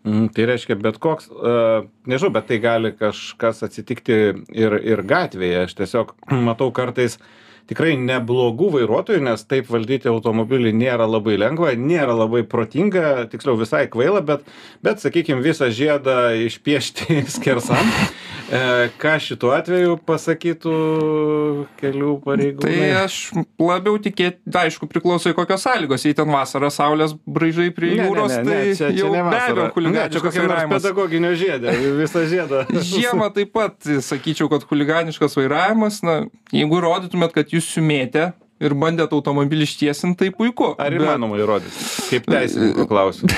Mm, 0.05 0.27
tai 0.33 0.45
reiškia, 0.49 0.77
bet 0.77 0.97
koks, 1.01 1.31
uh, 1.33 1.85
nežinau, 2.09 2.31
bet 2.33 2.49
tai 2.49 2.59
gali 2.61 2.91
kažkas 2.93 3.63
atsitikti 3.65 4.17
ir, 4.53 4.77
ir 4.77 5.01
gatvėje. 5.05 5.63
Aš 5.65 5.77
tiesiog 5.79 6.13
matau 6.45 6.69
kartais 6.73 7.17
uh, 7.17 7.29
tikrai 7.69 7.95
neblogų 7.99 8.69
vairuotojų 8.77 9.23
nes 9.25 9.45
taip 9.49 9.69
valdyti 9.71 10.09
automobilį 10.11 10.73
nėra 10.75 11.07
labai 11.09 11.37
lengva 11.41 11.73
nėra 11.79 12.15
labai 12.17 12.43
protinga 12.47 13.25
tiksliau 13.31 13.57
visai 13.59 13.85
kvaila 13.91 14.21
bet 14.25 14.45
bet 14.85 15.01
sakykim 15.03 15.41
visą 15.45 15.71
žiedą 15.73 16.35
išpiešti 16.45 17.23
skersam 17.35 17.89
e, 18.49 18.91
ką 19.01 19.15
šituo 19.23 19.53
atveju 19.57 19.97
pasakytų 20.05 20.75
kelių 21.81 22.13
pareigūnai 22.25 22.75
tai 22.75 22.91
aš 23.01 23.19
labiau 23.61 23.97
tikėt 24.01 24.41
aišku 24.65 24.89
priklauso 24.91 25.33
į 25.33 25.37
kokios 25.37 25.65
sąlygos 25.65 26.05
jei 26.05 26.17
ten 26.17 26.29
vasarą 26.31 26.69
saulės 26.73 27.15
braižai 27.25 27.71
prie 27.75 27.95
jūros 27.97 28.37
ne, 28.37 28.43
ne, 28.43 28.45
ne, 28.45 28.59
tai 28.59 28.77
čia, 28.77 28.91
čia 28.91 29.01
jau 29.01 29.11
ne 29.13 29.23
be 29.23 29.41
abejo 29.41 29.65
vasara. 29.65 29.89
Ne, 29.95 30.05
čia 30.13 30.21
chuliganiškas 30.21 30.39
vairavimas 30.39 30.81
pedagoginio 30.81 31.33
žiedė, 31.39 31.75
visą 31.97 32.25
žiedą. 32.29 32.63
žiemą 32.91 33.29
taip 33.35 33.53
pat 33.55 33.89
sakyčiau 34.05 34.49
kad 34.51 34.65
chuliganiškas 34.69 35.37
vairavimas 35.39 36.01
na 36.05 36.17
jeigu 36.53 36.79
įrodytumėt 36.79 37.35
kad 37.35 37.54
jūs 37.55 37.69
sumėtė 37.75 38.31
ir 38.63 38.75
bandėt 38.79 39.11
automobilį 39.15 39.67
ištiesint 39.67 40.17
tai 40.19 40.29
puiku 40.31 40.73
Ar 40.79 40.93
bet- 40.93 41.01
įmanoma 41.01 41.39
įrodyti? 41.41 41.87
Kaip 42.09 42.29
teisininko 42.31 42.87
klausiu. 42.87 43.27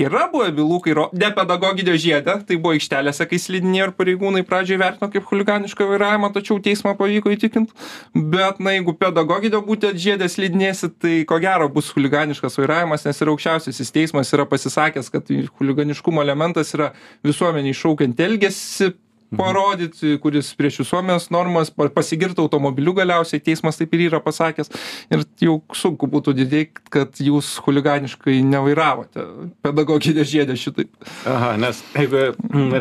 Yra 0.00 0.28
buvę 0.32 0.48
bylų, 0.54 0.78
kai 0.84 0.94
ro... 0.96 1.04
ne 1.12 1.28
pedagoginio 1.34 1.92
žiedą, 2.00 2.38
tai 2.46 2.56
buvo 2.56 2.72
aikštelėse, 2.76 3.26
kai 3.28 3.40
slidinėjo 3.42 3.88
ir 3.88 3.92
pareigūnai 3.98 4.42
pradžioje 4.48 4.80
vertino 4.80 5.08
kaip 5.12 5.26
huliganišką 5.28 5.88
vairavimą, 5.90 6.30
tačiau 6.32 6.56
teismą 6.62 6.94
pavyko 6.96 7.32
įtikinti. 7.34 7.74
Bet, 8.14 8.62
na, 8.62 8.72
jeigu 8.78 8.94
pedagoginio 8.96 9.60
būtent 9.66 10.00
žiedę 10.00 10.30
slidinėsi, 10.30 10.92
tai 11.02 11.14
ko 11.28 11.40
gero 11.42 11.68
bus 11.74 11.90
huliganiškas 11.92 12.56
vairavimas, 12.62 13.04
nes 13.04 13.20
ir 13.20 13.32
aukščiausiasis 13.34 13.92
teismas 13.98 14.32
yra 14.36 14.46
pasisakęs, 14.48 15.12
kad 15.12 15.30
huliganiškumo 15.60 16.22
elementas 16.24 16.72
yra 16.78 16.92
visuomeniai 17.26 17.76
šaukiant 17.76 18.24
elgesį 18.24 18.94
parodyti, 19.36 20.16
kuris 20.22 20.50
prieš 20.58 20.80
visuomenės 20.82 21.28
normas, 21.34 21.70
pa- 21.70 21.88
pasigirti 21.92 22.42
automobiliu 22.42 22.94
galiausiai, 22.96 23.42
teismas 23.44 23.78
taip 23.78 23.94
ir 23.94 24.06
yra 24.08 24.20
pasakęs. 24.24 24.72
Ir 25.12 25.24
jau 25.42 25.58
sunku 25.76 26.08
būtų 26.10 26.34
didėti, 26.40 26.82
kad 26.92 27.20
jūs 27.22 27.52
huliganiškai 27.64 28.40
nevairavote 28.46 29.26
pedagoginę 29.62 30.24
žiedę 30.26 30.56
šitaip. 30.58 30.90
Aha, 31.28 31.54
nes 31.60 31.82
jeigu, 31.94 32.30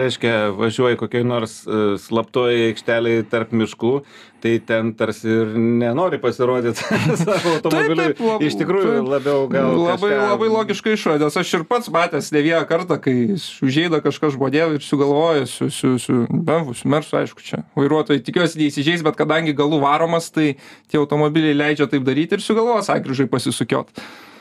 reiškia, 0.02 0.36
važiuoji 0.58 1.00
kokiai 1.02 1.28
nors 1.28 1.62
uh, 1.68 1.94
slaptoji 2.02 2.70
aikštelė 2.72 3.20
tarp 3.30 3.54
miškų, 3.56 3.94
tai 4.40 4.54
ten 4.64 4.94
tarsi 4.96 5.28
ir 5.28 5.50
nenori 5.58 6.18
pasirodyti 6.22 6.80
savo 7.24 7.54
automobiliu. 7.58 7.96
taip, 8.00 8.22
lab- 8.24 8.46
Iš 8.48 8.56
tikrųjų, 8.62 8.92
taip. 8.96 9.10
labiau 9.14 9.48
gal. 9.52 9.74
labai, 9.76 10.12
kažką- 10.14 10.30
labai 10.32 10.50
logiškai 10.54 10.94
išvadas. 10.96 11.38
Aš 11.42 11.54
ir 11.60 11.66
pats 11.68 11.92
matęs 11.92 12.32
ne 12.36 12.42
vieną 12.46 12.62
kartą, 12.70 13.00
kai 13.04 13.16
užžeida 13.36 14.00
kažkas 14.06 14.38
žmodėl 14.38 14.78
ir 14.78 14.86
sugalvoja 14.86 15.44
su, 15.50 15.68
su, 15.74 15.96
su 16.00 16.22
BMW, 16.30 16.74
su 16.80 16.88
Mersu, 16.92 17.18
aišku, 17.20 17.44
čia 17.44 17.64
vairuotojai 17.80 18.24
tikiuosi 18.24 18.62
neįsižeis, 18.64 19.04
bet 19.06 19.20
kadangi 19.20 19.54
galų 19.58 19.82
varomas, 19.84 20.32
tai 20.32 20.56
tie 20.88 20.98
automobiliai 21.04 21.54
leidžia 21.60 21.90
taip 21.92 22.08
daryti 22.08 22.40
ir 22.40 22.46
sugalvoja 22.46 22.88
sankryžai 22.88 23.28
pasisukiot. 23.30 23.92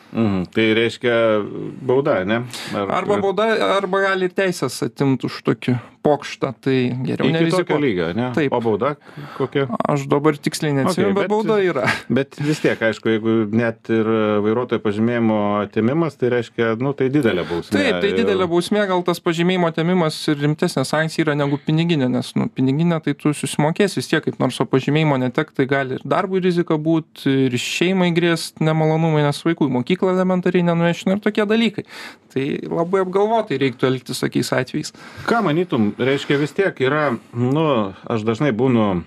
Mhm, 0.09 0.47
tai 0.57 0.71
reiškia 0.73 1.17
bauda, 1.85 2.23
ne? 2.25 2.38
Ar, 2.73 2.88
Arba 3.02 3.19
bauda, 3.21 3.45
arba 3.76 3.99
gali 4.07 4.25
ir 4.31 4.33
teisės 4.33 4.78
atimti 4.87 5.28
už 5.28 5.43
tokį 5.45 5.75
pokštą, 6.08 6.52
tai 6.64 6.76
geriau 7.04 7.28
nerizikuoti. 7.36 7.78
lygio, 7.84 8.08
ne? 8.16 8.30
Taip. 8.36 8.52
O 8.56 8.60
bauda 8.64 8.94
kokia? 9.36 9.66
Aš 9.92 10.06
dabar 10.10 10.36
tiksliai 10.40 10.72
neatsimenu, 10.80 11.12
Okay, 11.12 11.14
bet 11.14 11.22
bet- 11.26 11.32
bauda 11.34 11.60
yra. 11.62 11.84
Bet 12.18 12.38
vis 12.40 12.58
tiek, 12.64 12.80
aišku, 12.82 13.10
jeigu 13.12 13.32
net 13.52 13.90
ir 13.92 14.08
vairuotojo 14.42 14.80
pažymėjimo 14.82 15.36
atimimas, 15.66 16.16
tai 16.18 16.30
reiškia, 16.32 16.72
nu, 16.80 16.94
tai 16.96 17.10
didelė 17.12 17.44
bausmė. 17.48 17.74
Taip, 17.76 17.98
tai 18.02 18.12
didelė 18.16 18.46
bausmė, 18.50 18.86
gal 18.88 19.02
tas 19.06 19.20
pažymėjimo 19.22 19.68
atėmimas 19.70 20.16
ir 20.32 20.40
rimtesnė 20.40 20.84
sankcija 20.88 21.26
yra 21.26 21.34
negu 21.38 21.58
piniginė, 21.66 22.08
nes 22.12 22.32
nu, 22.38 22.48
piniginė 22.48 22.98
tai 23.04 23.14
tu 23.18 23.34
susimokėsi 23.36 24.00
vis 24.00 24.08
tiek 24.10 24.24
kaip 24.24 24.40
nors, 24.42 24.58
o 24.62 24.66
pažymėjimo 24.70 25.18
netek, 25.20 25.52
tai 25.56 25.68
gali 25.70 25.98
ir 25.98 26.04
darbui 26.08 26.40
rizika 26.44 26.78
būti, 26.80 27.28
ir 27.50 27.58
šeimai 27.60 28.10
grėst 28.16 28.62
nemalonumai, 28.64 29.26
nes 29.28 29.42
vaikų 29.44 29.68
į 29.68 29.74
mokyklą 29.78 30.14
elementariai 30.16 30.64
nenuvešina 30.70 31.18
ir 31.18 31.22
tokie 31.28 31.44
dalykai. 31.48 31.84
Tai 32.28 32.42
labai 32.68 33.00
apgalvotai 33.06 33.56
reiktų 33.62 33.86
elgtis 33.88 34.18
tokiais 34.20 34.50
atvejais. 34.52 34.90
Ką 35.28 35.38
manytum, 35.46 35.90
reiškia 35.99 36.38
vis 36.38 36.52
tiek 36.57 36.81
yra, 36.85 37.11
nu, 37.35 37.67
aš 38.09 38.23
dažnai 38.26 38.52
būnu 38.57 39.02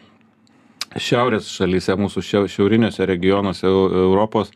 šiaurės 0.99 1.47
šalyse, 1.55 1.95
mūsų 1.95 2.23
šiau- 2.27 2.49
šiauriniuose 2.51 3.05
regionuose 3.07 3.63
Eu- 3.67 3.91
Europos, 4.05 4.51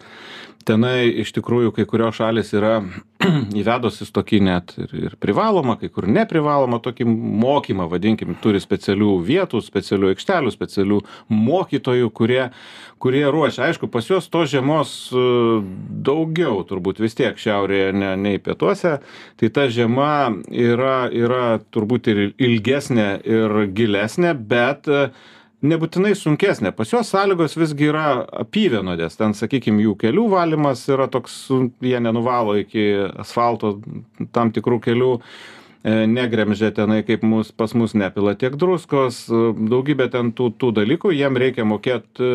tenai 0.68 1.08
iš 1.22 1.32
tikrųjų 1.38 1.72
kai 1.76 1.86
kurios 1.86 2.16
šalis 2.20 2.52
yra 2.54 2.82
įvedusis 3.62 4.12
tokį 4.16 4.40
net 4.46 4.74
ir, 4.80 4.92
ir 5.10 5.16
privalomą, 5.22 5.78
kai 5.82 5.90
kur 5.94 6.08
neprivalomą 6.10 6.80
tokį 6.84 7.08
mokymą, 7.10 7.88
vadinkim, 7.92 8.36
turi 8.44 8.62
specialių 8.64 9.18
vietų, 9.26 9.62
specialių 9.66 10.12
aikštelių, 10.14 10.54
specialių 10.54 11.00
mokytojų, 11.34 12.10
kurie, 12.16 12.42
kurie 13.02 13.24
ruošia. 13.32 13.70
Aišku, 13.70 13.90
pas 13.92 14.10
juos 14.10 14.30
to 14.32 14.46
žiemos 14.50 14.96
e, 15.12 15.26
daugiau 16.06 16.64
turbūt 16.68 17.02
vis 17.04 17.18
tiek 17.18 17.40
šiaurėje 17.40 17.94
ne, 17.96 18.12
nei 18.20 18.42
pietuose, 18.42 18.98
tai 19.40 19.52
ta 19.54 19.68
žiema 19.72 20.34
yra, 20.50 20.98
yra 21.14 21.46
turbūt 21.74 22.12
ir 22.14 22.26
ilgesnė 22.36 23.10
ir 23.26 23.58
gilesnė, 23.76 24.36
bet 24.38 24.90
e, 24.92 25.08
nebūtinai 25.68 26.14
sunkesnė. 26.18 26.72
Pas 26.76 26.92
juos 26.92 27.10
sąlygos 27.14 27.58
visgi 27.60 27.90
yra 27.92 28.08
apyvienodės. 28.46 29.18
Ten, 29.20 29.36
sakykime, 29.38 29.84
jų 29.86 29.98
kelių 30.06 30.30
valymas 30.32 30.86
yra 30.92 31.10
toks, 31.12 31.46
jie 31.84 32.00
nenuvalo 32.04 32.58
iki 32.62 32.88
asfalto 33.22 33.78
tam 34.36 34.54
tikrų 34.56 34.80
kelių 34.88 35.12
e, 35.20 36.06
negremžia 36.12 36.72
tenai, 36.76 37.02
kaip 37.08 37.26
mus, 37.28 37.52
pas 37.52 37.76
mus 37.78 37.96
nepila 37.98 38.36
tiek 38.40 38.58
druskos, 38.62 39.26
e, 39.30 39.44
daugybė 39.76 40.10
ten 40.14 40.34
tų, 40.38 40.52
tų 40.62 40.74
dalykų, 40.82 41.14
jiem 41.16 41.40
reikia 41.42 41.68
mokėti 41.68 42.32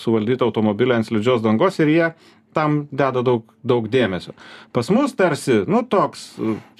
suvaldyti 0.00 0.46
automobilį 0.46 1.00
ant 1.00 1.10
slidžios 1.10 1.44
dangos 1.46 1.80
ir 1.82 1.94
jie 1.94 2.12
tam 2.56 2.84
deda 2.90 3.22
daug, 3.26 3.44
daug 3.66 3.86
dėmesio. 3.90 4.34
Pas 4.74 4.88
mus 4.92 5.14
tarsi, 5.18 5.60
nu 5.70 5.82
toks, 5.86 6.24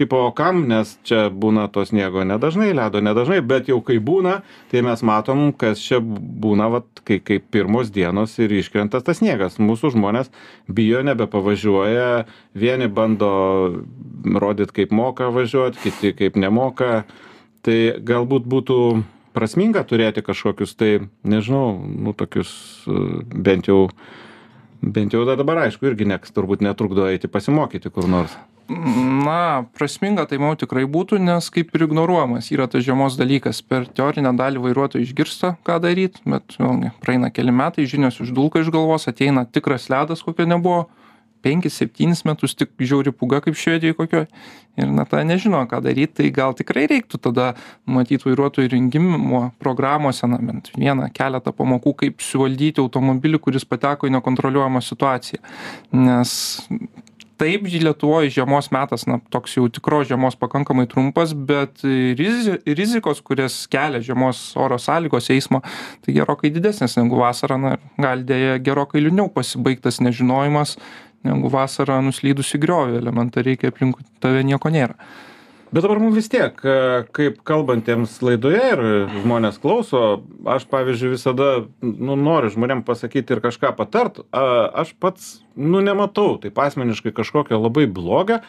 tipo, 0.01 0.23
o 0.29 0.33
kam, 0.37 0.65
nes 0.71 0.97
čia 1.07 1.29
būna 1.31 1.69
to 1.73 1.85
sniego 1.89 2.25
nedažnai, 2.27 2.73
ledo 2.77 3.03
nedažnai, 3.05 3.41
bet 3.45 3.71
jau 3.71 3.81
kai 3.85 3.99
būna, 4.03 4.41
tai 4.73 4.83
mes 4.87 5.05
matom, 5.07 5.51
kas 5.57 5.83
čia 5.83 6.01
būna, 6.03 6.71
vat, 6.75 7.05
kai, 7.07 7.21
kai 7.23 7.39
pirmos 7.41 7.93
dienos 7.95 8.37
ir 8.43 8.55
iškrenta 8.59 9.03
tas 9.05 9.21
sniegas. 9.23 9.61
Mūsų 9.63 9.95
žmonės 9.97 10.33
bijo, 10.69 11.05
nebepavažiuoja, 11.07 12.27
vieni 12.59 12.91
bando 12.91 13.31
rodyti, 14.25 14.83
kaip 14.83 14.95
moka 14.97 15.31
važiuoti, 15.35 15.83
kiti 15.87 16.15
kaip 16.19 16.39
nemoka. 16.41 17.05
Tai 17.61 17.79
galbūt 18.07 18.47
būtų 18.49 18.81
prasminga 19.37 19.85
turėti 19.87 20.25
kažkokius 20.25 20.75
tai, 20.79 20.91
nežinau, 21.29 21.77
nu 21.79 22.15
tokius 22.17 22.51
bent 22.87 23.69
jau 23.71 23.91
bent 24.83 25.13
jau 25.15 25.25
da- 25.29 25.37
dabar 25.37 25.67
aišku 25.67 25.87
irgi 25.87 26.09
nieks 26.09 26.33
turbūt 26.33 26.65
netrukdo 26.65 27.09
eiti 27.11 27.29
pasimokyti 27.29 27.91
kur 27.91 28.09
nors. 28.09 28.37
Na, 28.71 29.65
prasminga 29.75 30.29
tai 30.31 30.39
manau 30.39 30.55
tikrai 30.55 30.85
būtų, 30.87 31.19
nes 31.19 31.49
kaip 31.51 31.73
ir 31.75 31.89
ignoruojamas 31.89 32.53
yra 32.55 32.69
tas 32.71 32.85
žiemos 32.87 33.17
dalykas. 33.19 33.65
Per 33.67 33.89
teorinę 33.91 34.31
dalį 34.39 34.63
vairuotojai 34.63 35.03
išgirsta, 35.09 35.57
ką 35.67 35.81
daryti, 35.83 36.23
bet 36.25 36.55
vėlgi 36.55 36.93
praeina 37.03 37.33
keli 37.35 37.51
metai, 37.51 37.89
žinios 37.91 38.21
išdulka 38.23 38.63
iš 38.63 38.71
galvos, 38.71 39.09
ateina 39.11 39.43
tikras 39.43 39.89
ledas, 39.91 40.23
kokio 40.23 40.47
nebuvo. 40.47 40.87
5-7 41.45 42.25
metus 42.29 42.55
tik 42.59 42.73
žiauri 42.79 43.13
puga 43.13 43.41
kaip 43.45 43.59
švedijoje 43.59 43.97
kokio. 43.99 44.25
Ir 44.81 44.89
na, 44.95 45.05
ta 45.09 45.23
nežino, 45.27 45.61
ką 45.69 45.81
daryti, 45.85 46.21
tai 46.21 46.31
gal 46.35 46.55
tikrai 46.57 46.87
reiktų 46.91 47.19
tada 47.27 47.51
matyti 47.91 48.29
vairuotojų 48.29 48.71
rengimo 48.73 49.43
programuose, 49.61 50.29
na, 50.31 50.39
bent 50.39 50.71
vieną 50.77 51.11
keletą 51.17 51.53
pamokų, 51.57 51.97
kaip 52.05 52.25
suvaldyti 52.25 52.83
automobilį, 52.83 53.43
kuris 53.43 53.67
pateko 53.69 54.09
į 54.09 54.15
nekontroliuojamą 54.17 54.83
situaciją. 54.87 55.43
Nes 55.99 56.37
taip 57.41 57.65
lietuvoj 57.65 58.29
žiemos 58.33 58.69
metas 58.75 59.07
na 59.09 59.19
toks 59.33 59.57
jau 59.57 59.65
tikros 59.73 60.09
žiemos 60.11 60.37
pakankamai 60.41 60.87
trumpas 60.91 61.33
bet 61.33 61.81
rizi 62.19 62.59
rizikos 62.67 63.23
kurias 63.25 63.63
kelia 63.73 64.03
žiemos 64.05 64.43
oro 64.61 64.77
sąlygos 64.81 65.31
eismo 65.33 65.63
tai 66.05 66.17
gerokai 66.19 66.53
didesnės 66.53 66.99
negu 67.01 67.21
vasarą 67.21 67.57
na 67.63 67.77
gali 67.97 68.27
deja 68.29 68.59
gerokai 68.61 69.01
liūdniau 69.05 69.33
pasibaigt 69.33 69.87
tas 69.87 70.03
nežinojimas 70.05 70.77
negu 71.27 71.51
vasarą 71.53 72.01
nuslydus 72.05 72.55
į 72.57 72.63
griovį 72.63 73.01
elementariai 73.01 73.59
kai 73.61 73.73
aplinkui 73.73 74.07
tave 74.23 74.45
nieko 74.47 74.73
nėra. 74.73 74.97
Bet 75.71 75.85
dabar 75.85 76.01
mum 76.03 76.11
vis 76.11 76.27
tiek 76.27 76.57
e, 76.67 76.73
kaip 77.15 77.37
kalbantiems 77.47 78.17
laidoje 78.27 78.63
ir 78.73 78.81
žmonės 79.21 79.61
klauso 79.63 80.01
aš 80.51 80.65
pavyzdžiui 80.73 81.13
visada 81.13 81.51
nu 81.81 82.17
noriu 82.19 82.51
žmonėm 82.51 82.83
pasakyt 82.87 83.31
ir 83.31 83.43
kažką 83.45 83.71
patart 83.79 84.19
aš 84.35 84.91
pats 84.99 85.37
nu 85.57 85.81
nematau. 85.85 86.37
Taip 86.43 86.59
asmeniškai 86.59 87.13
kažkokio 87.17 87.59
labai 87.61 87.87
blogio 87.87 88.41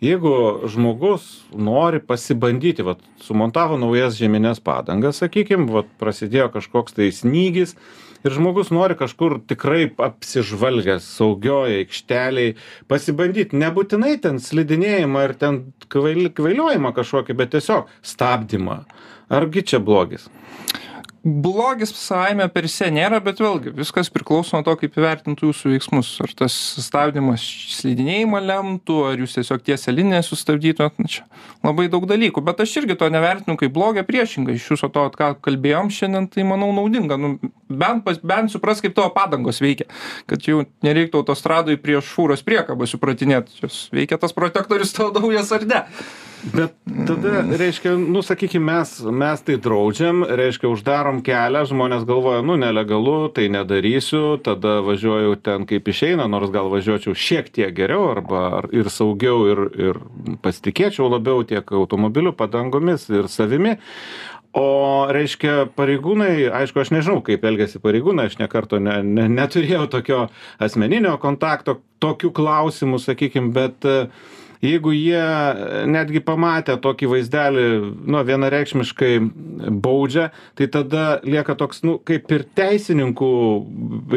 jeigu 0.00 0.60
žmogus 0.68 1.42
nori 1.52 2.00
pasibandyti 2.00 2.82
vat 2.82 3.02
sumontavo 3.20 3.76
naujas 3.76 4.16
žiemines 4.16 4.60
padangas 4.64 5.20
sakykim 5.20 5.68
vat 5.68 5.90
prasidėjo 6.00 6.48
kažkoks 6.54 6.96
tai 6.96 7.10
snygis 7.12 7.76
ir 8.24 8.36
žmogus 8.36 8.72
nori 8.72 8.96
kažkur 8.96 9.38
tikrai 9.48 9.90
apsižvalgęs 10.08 11.04
saugioj 11.18 11.82
aikštelėj 11.82 12.54
pasibandyt 12.88 13.52
nebūtinai 13.56 14.16
ten 14.24 14.40
slidinėjimą 14.40 15.28
ir 15.28 15.36
ten 15.44 15.62
kvail 15.92 16.30
kvailiojimą 16.36 16.94
kažkokį 16.96 17.36
bet 17.36 17.52
tiesiog 17.56 17.92
stabdymą. 18.00 18.82
Argi 19.30 19.62
čia 19.62 19.78
blogis 19.84 20.30
blogis 21.22 21.92
savaime 22.00 22.46
per 22.48 22.68
se 22.72 22.88
nėra 22.92 23.20
bet 23.24 23.40
vėlgi 23.42 23.74
viskas 23.76 24.08
priklauso 24.12 24.56
nuo 24.56 24.64
to 24.64 24.74
kaip 24.80 24.96
įvertintų 24.96 25.50
jūsų 25.50 25.72
veiksmus. 25.74 26.12
Ar 26.24 26.32
tas 26.38 26.56
stabdymas 26.80 27.44
slidinėjimą 27.76 28.40
lemtų 28.46 28.98
ar 29.10 29.20
jūs 29.20 29.36
tiesiog 29.36 29.64
tiesią 29.66 29.94
liniją 29.96 30.22
sustabdytumėt 30.24 31.12
čia 31.12 31.26
labai 31.66 31.90
daug 31.92 32.06
dalykų. 32.08 32.44
Bet 32.46 32.62
aš 32.64 32.78
irgi 32.82 32.96
to 33.00 33.10
nevertinu 33.12 33.58
kaip 33.60 33.74
blogio 33.76 34.04
priešingai 34.08 34.56
iš 34.56 34.70
viso 34.74 34.88
to 34.92 35.06
ką 35.16 35.34
kalbėjom 35.44 35.92
šiandien 35.92 36.30
tai 36.32 36.46
manau 36.48 36.72
naudinga. 36.76 37.20
Nu 37.20 37.36
bent 37.70 38.08
bent 38.26 38.52
suprast 38.52 38.84
kaip 38.84 38.96
tavo 38.96 39.12
padangos 39.14 39.60
veikia. 39.62 39.86
Kad 40.30 40.48
jau 40.48 40.64
nereiktų 40.86 41.22
autostradoj 41.22 41.78
prieš 41.82 42.10
fūros 42.14 42.44
priekabą 42.46 42.88
supratinėt 42.90 43.54
jos 43.62 43.86
veikia 43.94 44.18
tas 44.20 44.36
protektorius 44.36 44.94
tavo 44.96 45.14
naujas 45.20 45.52
ar 45.56 45.66
ne. 45.68 45.84
Bet 46.40 46.72
tada 47.06 47.42
reiškia 47.44 47.92
nu 48.00 48.22
sakykim 48.24 48.64
mes 48.64 48.92
mes 49.04 49.42
tai 49.44 49.58
draudžiam 49.60 50.22
reiškia 50.24 50.70
uždarom 50.72 51.20
kelią 51.24 51.66
žmonės 51.68 52.06
galvoja 52.08 52.40
nu 52.46 52.56
nelegalu 52.56 53.28
tai 53.36 53.50
nedarysiu 53.52 54.38
tada 54.44 54.78
važiuoju 54.86 55.36
ten 55.44 55.66
kaip 55.68 55.90
išeina 55.92 56.24
nors 56.32 56.48
gal 56.54 56.72
važiuočiau 56.72 57.12
šiek 57.12 57.52
tiek 57.52 57.74
geriau 57.76 58.08
arba 58.14 58.46
ar 58.62 58.70
ir 58.72 58.88
saugiau 58.88 59.44
ir 59.52 59.62
ir 59.90 60.00
pasitikėčiau 60.40 61.10
labiau 61.12 61.44
tiek 61.44 61.76
automobiliu 61.76 62.32
padangomis 62.32 63.10
ir 63.12 63.28
savimi 63.28 63.76
o 64.56 65.06
reiškia 65.14 65.68
pareigūnai 65.78 66.48
aišku 66.62 66.80
aš 66.82 66.90
nežinau 66.94 67.20
kaip 67.26 67.44
elgiasi 67.46 67.78
pareigūnai 67.82 68.26
aš 68.30 68.38
nė 68.40 68.48
karto 68.50 68.80
ne 68.82 68.96
ne 69.06 69.28
neturėjau 69.30 69.86
tokio 69.92 70.24
asmeninio 70.66 71.14
kontakto 71.22 71.76
tokiu 72.02 72.32
klausimu 72.34 72.98
sakykim 73.02 73.52
bet 73.54 73.86
jeigu 74.62 74.92
jie 74.92 75.22
netgi 75.88 76.20
pamatę 76.24 76.76
tokį 76.80 77.08
vaizdelį 77.14 77.66
nu 78.12 78.22
vienareikšmiškai 78.28 79.12
baudžia 79.82 80.28
tai 80.58 80.68
tada 80.72 81.04
lieka 81.24 81.56
toks 81.58 81.82
nu 81.86 81.96
kaip 82.04 82.30
ir 82.34 82.44
teisininkų 82.58 83.30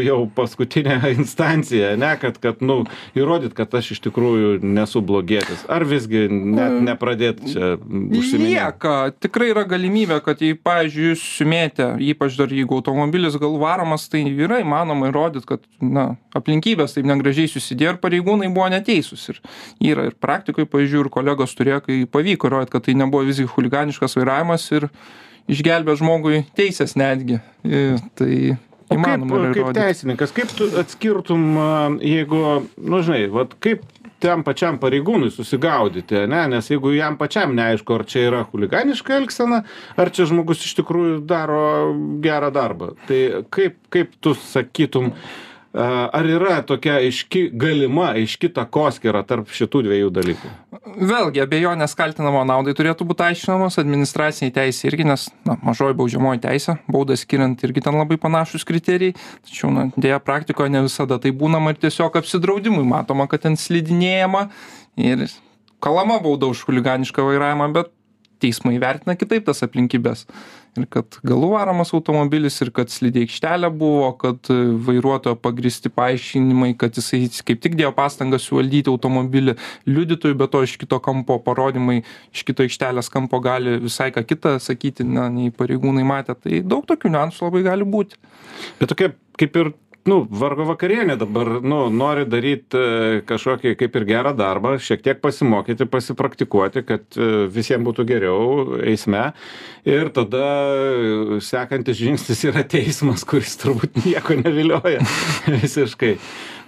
jau 0.03 0.19
paskutinė 0.35 0.99
instancija 1.17 1.93
ane 1.95 2.11
kad 2.21 2.39
kad 2.43 2.63
nu 2.65 2.81
įrodyt 3.17 3.55
kad 3.57 3.73
aš 3.79 3.93
iš 3.95 4.03
tikrųjų 4.07 4.57
nesu 4.63 5.01
blogietis. 5.05 5.63
Ar 5.71 5.85
visgi 5.87 6.25
net 6.29 6.75
nepradėt 6.89 7.39
čia 7.47 7.73
užsiiminėt 7.79 8.49
lieka. 8.49 8.95
Tikrai 9.23 9.51
yra 9.53 9.65
galimybė 9.69 10.19
kad 10.25 10.43
jei 10.43 10.57
pavyzdžiui 10.59 11.13
jūs 11.13 11.23
sumėtę 11.39 11.93
ypač 12.03 12.37
dar 12.39 12.51
jeigu 12.51 12.81
automobilis 12.81 13.39
gal 13.39 13.55
varomas 13.61 14.09
tai 14.11 14.25
yra 14.27 14.59
įmanoma 14.63 15.11
įrodyt 15.11 15.47
kad 15.47 15.63
na 15.79 16.13
aplinkybės 16.35 16.97
taip 16.97 17.07
negražiai 17.07 17.47
susidėjo 17.51 17.95
ir 17.95 18.03
pareigūnai 18.03 18.51
buvo 18.53 18.67
neteisūs. 18.73 19.29
Ir 19.31 19.41
yra 19.93 20.07
ir 20.09 20.17
praktikoj 20.33 20.67
pavyzdžių 20.73 21.05
ir 21.05 21.11
kolegos 21.13 21.55
turėjo 21.57 21.79
kai 21.87 22.01
pavyko 22.09 22.49
įrodyt 22.49 22.73
kad 22.73 22.87
tai 22.87 22.97
nebuvo 22.99 23.23
visgi 23.29 23.47
chuliganiškas 23.49 24.17
vairavimas 24.19 24.67
ir 24.73 24.89
išgelbėt 25.51 26.01
žmogui 26.01 26.43
teises 26.57 26.97
netgi 26.99 27.39
i 27.63 27.83
tai 28.19 28.35
kaip, 28.93 28.99
įmanoma 28.99 29.41
kaip 29.41 29.57
įrodyt 29.57 29.79
teisininkas, 29.79 30.33
kaip 30.35 30.53
tu 30.57 30.69
atskirtum, 30.79 31.43
jeigu, 32.03 32.41
nu 32.77 33.03
žinai, 33.05 33.27
vat 33.33 33.55
kaip 33.63 33.85
tam 34.23 34.43
pačiam 34.45 34.77
pareigūnui 34.79 35.31
susigaudyti, 35.33 36.21
ne? 36.31 36.43
nes 36.53 36.69
jeigu 36.71 36.93
jam 36.95 37.17
pačiam 37.19 37.55
neaišku, 37.57 37.97
ar 37.97 38.05
čia 38.07 38.27
yra 38.29 38.43
huliganiška 38.47 39.17
elgsena, 39.17 39.63
ar 39.99 40.11
čia 40.15 40.27
žmogus 40.29 40.63
iš 40.63 40.77
tikrųjų 40.79 41.17
daro 41.27 41.63
gerą 42.23 42.51
darbą. 42.55 42.93
Tai 43.09 43.19
kaip, 43.53 43.81
kaip 43.91 44.13
tu 44.23 44.35
sakytum, 44.39 45.11
a, 45.11 45.52
ar 45.73 46.29
yra 46.29 46.59
tokia 46.67 46.99
aiški, 47.01 47.47
galima, 47.57 48.11
aiški 48.17 48.51
takoskyra 48.53 49.23
tarp 49.27 49.49
šitų 49.53 49.87
dviejų 49.87 50.13
dalykų? 50.13 50.51
vėlgi 50.93 51.41
abejonės 51.43 51.95
kaltinamo 51.97 52.43
naudai 52.47 52.73
turėtų 52.77 53.07
būt 53.09 53.23
aiškinamos 53.27 53.79
administracinėj 53.81 54.53
teisėj 54.55 54.89
irgi 54.91 55.07
nes 55.07 55.25
na 55.47 55.55
mažoji 55.65 55.97
baudžiamoji 55.97 56.43
teisė 56.43 56.77
baudą 56.91 57.17
skiriant 57.19 57.63
irgi 57.65 57.83
ten 57.85 57.97
labai 57.97 58.19
panašūs 58.21 58.65
kriterijai 58.67 59.15
tačiau 59.47 59.71
na 59.73 59.87
deja 59.95 60.19
praktikoje 60.23 60.73
ne 60.73 60.83
visada 60.85 61.19
taip 61.23 61.37
būnama 61.39 61.73
ir 61.73 61.81
tiesiog 61.81 62.19
apsidraudimui 62.21 62.85
matoma 62.87 63.27
kad 63.31 63.45
ten 63.47 63.57
slidinėjama 63.59 64.47
ir 65.01 65.25
kalama 65.83 66.19
bauda 66.23 66.51
už 66.51 66.65
chuliganišką 66.67 67.25
vairavimą 67.31 67.71
bet 67.79 67.93
teismai 68.43 68.77
vertina 68.81 69.17
kitaip 69.17 69.47
tas 69.49 69.63
aplinkybes 69.65 70.27
ir 70.79 70.87
kad 70.89 71.17
galu 71.25 71.51
varomas 71.53 71.93
automobilis 71.93 72.59
ir 72.65 72.71
kad 72.75 72.91
slidi 72.93 73.23
aikštelė 73.27 73.69
buvo 73.77 74.11
kad 74.21 74.49
vairuotojo 74.87 75.37
pagrįsti 75.43 75.91
paaiškinimai 75.93 76.73
kad 76.79 76.97
jisai 76.97 77.25
kaip 77.45 77.61
tik 77.63 77.77
dėjo 77.79 77.93
pastangas 77.97 78.47
suvaldyti 78.49 78.91
automobilį 78.91 79.57
liudytojų 79.89 80.39
be 80.39 80.49
to 80.51 80.63
iš 80.65 80.77
kito 80.81 80.99
kampo 81.03 81.39
parodymai 81.45 82.01
iš 82.33 82.45
kito 82.47 82.65
aikštelės 82.65 83.11
kampo 83.13 83.41
gali 83.43 83.77
visai 83.83 84.11
ką 84.15 84.25
kita 84.27 84.57
sakyti 84.63 85.05
na 85.07 85.29
nei 85.33 85.53
pareigūnai 85.53 86.05
matė. 86.07 86.37
Tai 86.39 86.63
daug 86.75 86.87
tokių 86.89 87.13
niuansų 87.13 87.49
labai 87.49 87.63
gali 87.67 87.87
būti. 87.87 88.19
Bet 88.79 88.91
tokia 88.93 89.13
kaip 89.39 89.57
ir, 89.57 89.71
nu, 90.09 90.19
vargo 90.29 90.65
vakarienė 90.67 91.15
dabar, 91.19 91.49
nu, 91.63 91.85
nori 91.93 92.25
daryti 92.29 92.79
kažkokį 93.29 93.75
kaip 93.79 93.97
ir 93.99 94.05
gerą 94.09 94.33
darbą, 94.37 94.75
šiek 94.81 95.03
tiek 95.05 95.21
pasimokyti, 95.23 95.87
pasipraktikuoti, 95.89 96.83
kad 96.87 97.17
e, 97.17 97.29
visiems 97.53 97.87
būtų 97.87 98.05
geriau 98.09 98.79
eisme. 98.83 99.29
Ir 99.87 100.11
tada 100.15 100.47
e, 100.73 101.39
sekantis 101.43 101.99
žingsnis 101.99 102.43
yra 102.51 102.65
teismas, 102.67 103.25
kuris 103.27 103.55
turbūt 103.61 104.03
nieko 104.03 104.37
nevilioja 104.39 105.03
visiškai. 105.63 106.17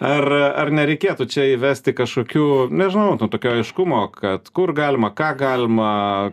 Ar, 0.03 0.27
ar 0.27 0.71
nereikėtų 0.75 1.27
čia 1.31 1.45
įvesti 1.53 1.93
kažkokių, 1.95 2.47
nežinau, 2.75 3.13
nu, 3.15 3.29
tokio 3.31 3.53
aiškumo, 3.55 4.01
kad 4.15 4.49
kur 4.55 4.73
galima, 4.75 5.11
ką 5.15 5.31
galima, 5.39 5.91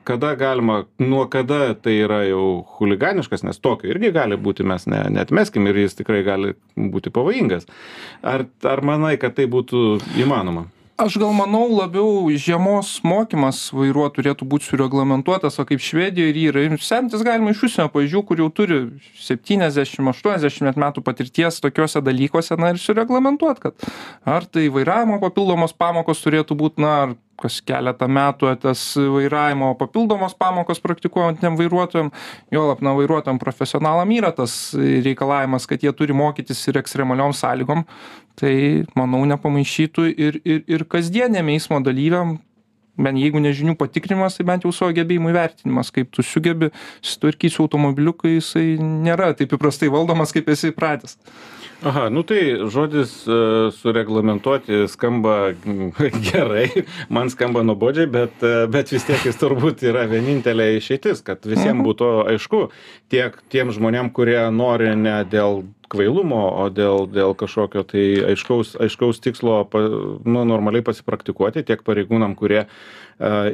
kada 0.09 0.33
galima, 0.39 0.81
nuo 0.99 1.29
kada 1.31 1.77
tai 1.79 1.95
yra 2.03 2.25
jau 2.27 2.65
huliganiškas, 2.79 3.47
nes 3.47 3.63
tokio 3.63 3.93
irgi 3.93 4.11
gali 4.15 4.39
būti, 4.41 4.67
mes 4.67 4.89
ne, 4.91 5.05
netmeskim 5.15 5.71
ir 5.71 5.79
jis 5.85 5.95
tikrai 6.01 6.25
gali 6.27 6.57
būti 6.75 7.15
pavojingas. 7.15 7.69
Ar, 8.27 8.49
ar 8.67 8.83
manai, 8.87 9.15
kad 9.23 9.39
tai 9.39 9.47
būtų 9.51 10.01
įmanoma? 10.19 10.67
Aš 11.03 11.17
gal 11.19 11.33
manau 11.35 11.65
labiau 11.67 12.31
žiemos 12.31 13.01
mokymas 13.07 13.65
vairuot 13.75 14.15
turėtų 14.15 14.47
būt 14.47 14.67
sureglamentuotas 14.67 15.59
va 15.59 15.65
kaip 15.67 15.83
švedijoj 15.83 16.31
ir 16.31 16.39
yra. 16.45 16.63
Ir 16.69 16.85
semtis 16.85 17.25
galima 17.27 17.51
iš 17.51 17.65
užsienio 17.67 17.91
pavyzdžių 17.91 18.23
kur 18.29 18.43
jau 18.45 18.49
turi 18.55 18.79
septyniasdešim 19.19 20.13
aštuoniasdešim 20.13 20.69
net 20.69 20.79
metų 20.79 21.03
patirties 21.07 21.59
tokiuose 21.65 22.05
dalykuose 22.07 22.59
na 22.61 22.71
ir 22.73 22.81
sureglamentuot 22.83 23.63
kad 23.65 23.91
ar 24.23 24.47
tai 24.47 24.69
vairavimo 24.73 25.19
papildomos 25.23 25.75
pamokos 25.75 26.23
turėtų 26.23 26.59
būt 26.63 26.83
na 26.83 26.95
ar 27.03 27.19
kas 27.43 27.59
keletą 27.67 28.07
metų 28.07 28.53
tas 28.63 28.83
vairavimo 28.95 29.73
papildomos 29.81 30.37
pamokos 30.39 30.79
praktikuojantiem 30.85 31.57
vairuotojam. 31.59 32.13
Juolab 32.55 32.83
na 32.87 32.95
vairuotojam 32.95 33.41
profesionalam 33.43 34.15
yra 34.15 34.31
tas 34.37 34.55
reikalavimas 34.79 35.67
kad 35.67 35.83
jie 35.83 35.91
turi 35.97 36.15
mokytis 36.15 36.63
ir 36.71 36.79
ekstremaliom 36.79 37.35
sąlygom 37.35 37.83
tai 38.43 38.55
manau 38.99 39.23
nepamaišytų 39.31 40.09
ir 40.13 40.41
ir 40.43 40.65
ir 40.67 40.85
kasdieniam 40.91 41.49
eismo 41.55 41.79
dalyviam 41.85 42.41
bent 43.03 43.17
jeigu 43.17 43.41
ne 43.41 43.55
žinių 43.57 43.73
patikrinimas 43.81 44.35
tai 44.37 44.45
bent 44.51 44.67
jau 44.67 44.73
savo 44.77 44.93
gebėjimų 44.99 45.31
įvertinimas 45.33 45.89
kaip 45.95 46.11
tu 46.13 46.23
sugebi 46.27 46.69
susitvarkyt 47.01 47.55
su 47.55 47.65
automobiliu 47.65 48.13
kai 48.13 48.35
jisai 48.37 48.67
nėra 48.83 49.31
taip 49.39 49.55
įprastai 49.57 49.89
valdomas 49.95 50.35
kaip 50.37 50.51
esi 50.53 50.75
įpratęs 50.75 51.17
Aha, 51.83 52.05
nu 52.15 52.23
tai 52.23 52.39
žodis 52.71 53.11
uh, 53.27 53.73
sureglamentuoti 53.75 54.85
skamba 54.87 55.33
gerai, 56.29 56.69
man 57.11 57.27
skamba 57.33 57.65
nuobodžiai, 57.67 58.07
bet, 58.07 58.37
uh, 58.47 58.69
bet 58.71 58.93
vis 58.95 59.03
tiek 59.09 59.25
jis 59.27 59.41
turbūt 59.41 59.83
yra 59.91 60.05
vienintelė 60.07 60.77
išeitis, 60.79 61.25
kad 61.27 61.43
visiems 61.43 61.81
Mhm. 61.81 61.83
būtų 61.89 62.11
aišku, 62.37 62.61
tiek 63.11 63.35
tiem 63.51 63.75
žmonėm, 63.75 64.13
kurie 64.15 64.39
nori 64.55 64.95
ne 64.95 65.17
dėl 65.27 65.65
kvailumo 65.93 66.43
o 66.65 66.67
dėl 66.73 67.07
dėl 67.13 67.37
kažkokio 67.39 67.85
tai 67.93 68.05
aiškaus 68.33 68.75
aiškaus 68.83 69.21
tikslo 69.25 69.63
pa 69.71 69.85
nu 69.85 70.45
normaliai 70.49 70.85
pasipraktikuoti 70.87 71.65
tiek 71.69 71.85
pareigūnam 71.87 72.37
kurie 72.39 72.65
a 72.65 72.69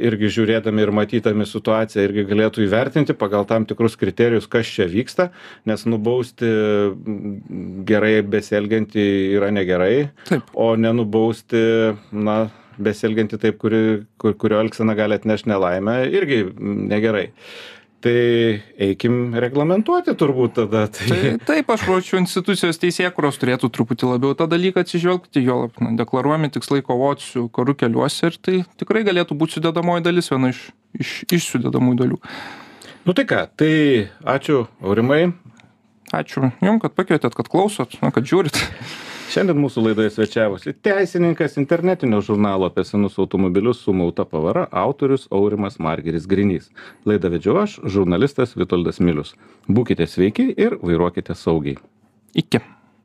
irgi 0.01 0.29
žiūrėdami 0.33 0.81
ir 0.81 0.91
matydami 0.95 1.45
situaciją 1.45 2.05
irgi 2.07 2.25
galėtų 2.29 2.63
įvertinti 2.65 3.15
pagal 3.17 3.45
tam 3.49 3.67
tikrus 3.69 3.97
kriterijus 3.99 4.47
kas 4.49 4.69
čia 4.71 4.87
vyksta 4.89 5.29
nes 5.69 5.85
nubausti 5.89 6.49
gerai 7.89 8.19
besielgiantį 8.25 9.05
yra 9.37 9.51
negerai 9.53 10.09
o 10.53 10.71
nenubausti 10.79 11.61
na 12.11 12.39
besielgiantį 12.79 13.41
taip 13.43 13.59
kuri 13.61 13.83
kur 14.21 14.37
kurio 14.39 14.61
elgsena 14.63 14.95
gali 14.97 15.19
atnešt 15.19 15.49
nelaimę 15.51 15.99
irgi 16.07 16.45
negerai 16.63 17.27
tai 18.03 18.61
eikim 18.79 19.35
reglamentuoti 19.35 20.15
turbūt 20.19 20.55
tada 20.59 20.85
tai 20.93 21.35
taip 21.47 21.71
aš 21.73 21.85
manyčiau 21.89 22.21
institucijos 22.21 22.79
teisėkūros 22.81 23.39
turėtų 23.41 23.69
truputį 23.75 24.13
labiau 24.13 24.37
tą 24.39 24.47
dalyką 24.51 24.85
atsižvelgti 24.85 25.43
juolab 25.43 25.75
na 25.83 25.91
deklaruojami 25.99 26.51
tikslai 26.55 26.81
kovot 26.85 27.23
su 27.23 27.47
karu 27.55 27.75
keliuose 27.79 28.31
ir 28.31 28.39
tai 28.39 28.55
tikrai 28.79 29.03
galėtų 29.07 29.37
būt 29.39 29.57
sudedamoji 29.57 30.05
dalis 30.07 30.31
viena 30.31 30.53
iš 30.53 30.63
iš 30.99 31.13
iš 31.29 31.51
sudedamųjų 31.53 31.99
dalių. 32.03 32.17
Nu 33.05 33.15
tai 33.17 33.27
ką 33.29 33.43
tai 33.59 33.73
ačiū 34.23 34.65
aurimai. 34.81 35.29
Ačiū 36.15 36.49
jum 36.65 36.79
kad 36.81 36.95
pakvietėt 36.97 37.35
kad 37.37 37.51
klausot 37.51 37.99
na 38.01 38.09
kad 38.15 38.25
žiūrit 38.25 38.57
šiandien 39.29 39.59
mūsų 39.61 39.83
laidoje 39.85 40.09
svečiavosi 40.13 40.73
teisininkas 40.85 41.59
internetinio 41.61 42.21
žurnalo 42.25 42.69
apie 42.69 42.85
senus 42.87 43.19
automobilius 43.21 43.83
su 43.85 43.93
mauta 43.93 44.25
pavara 44.25 44.65
autorius 44.71 45.27
aurimas 45.29 45.77
margiris 45.79 46.25
grinys. 46.29 46.71
Laidą 47.05 47.29
vedžiau 47.35 47.59
aš 47.61 47.77
žurnalistas 47.85 48.57
vitoldas 48.57 48.99
milius. 48.99 49.35
Būkite 49.69 50.09
sveiki 50.09 50.49
ir 50.57 50.79
vairuokite 50.81 51.37
saugiai. 51.37 51.77
Iki 52.33 52.63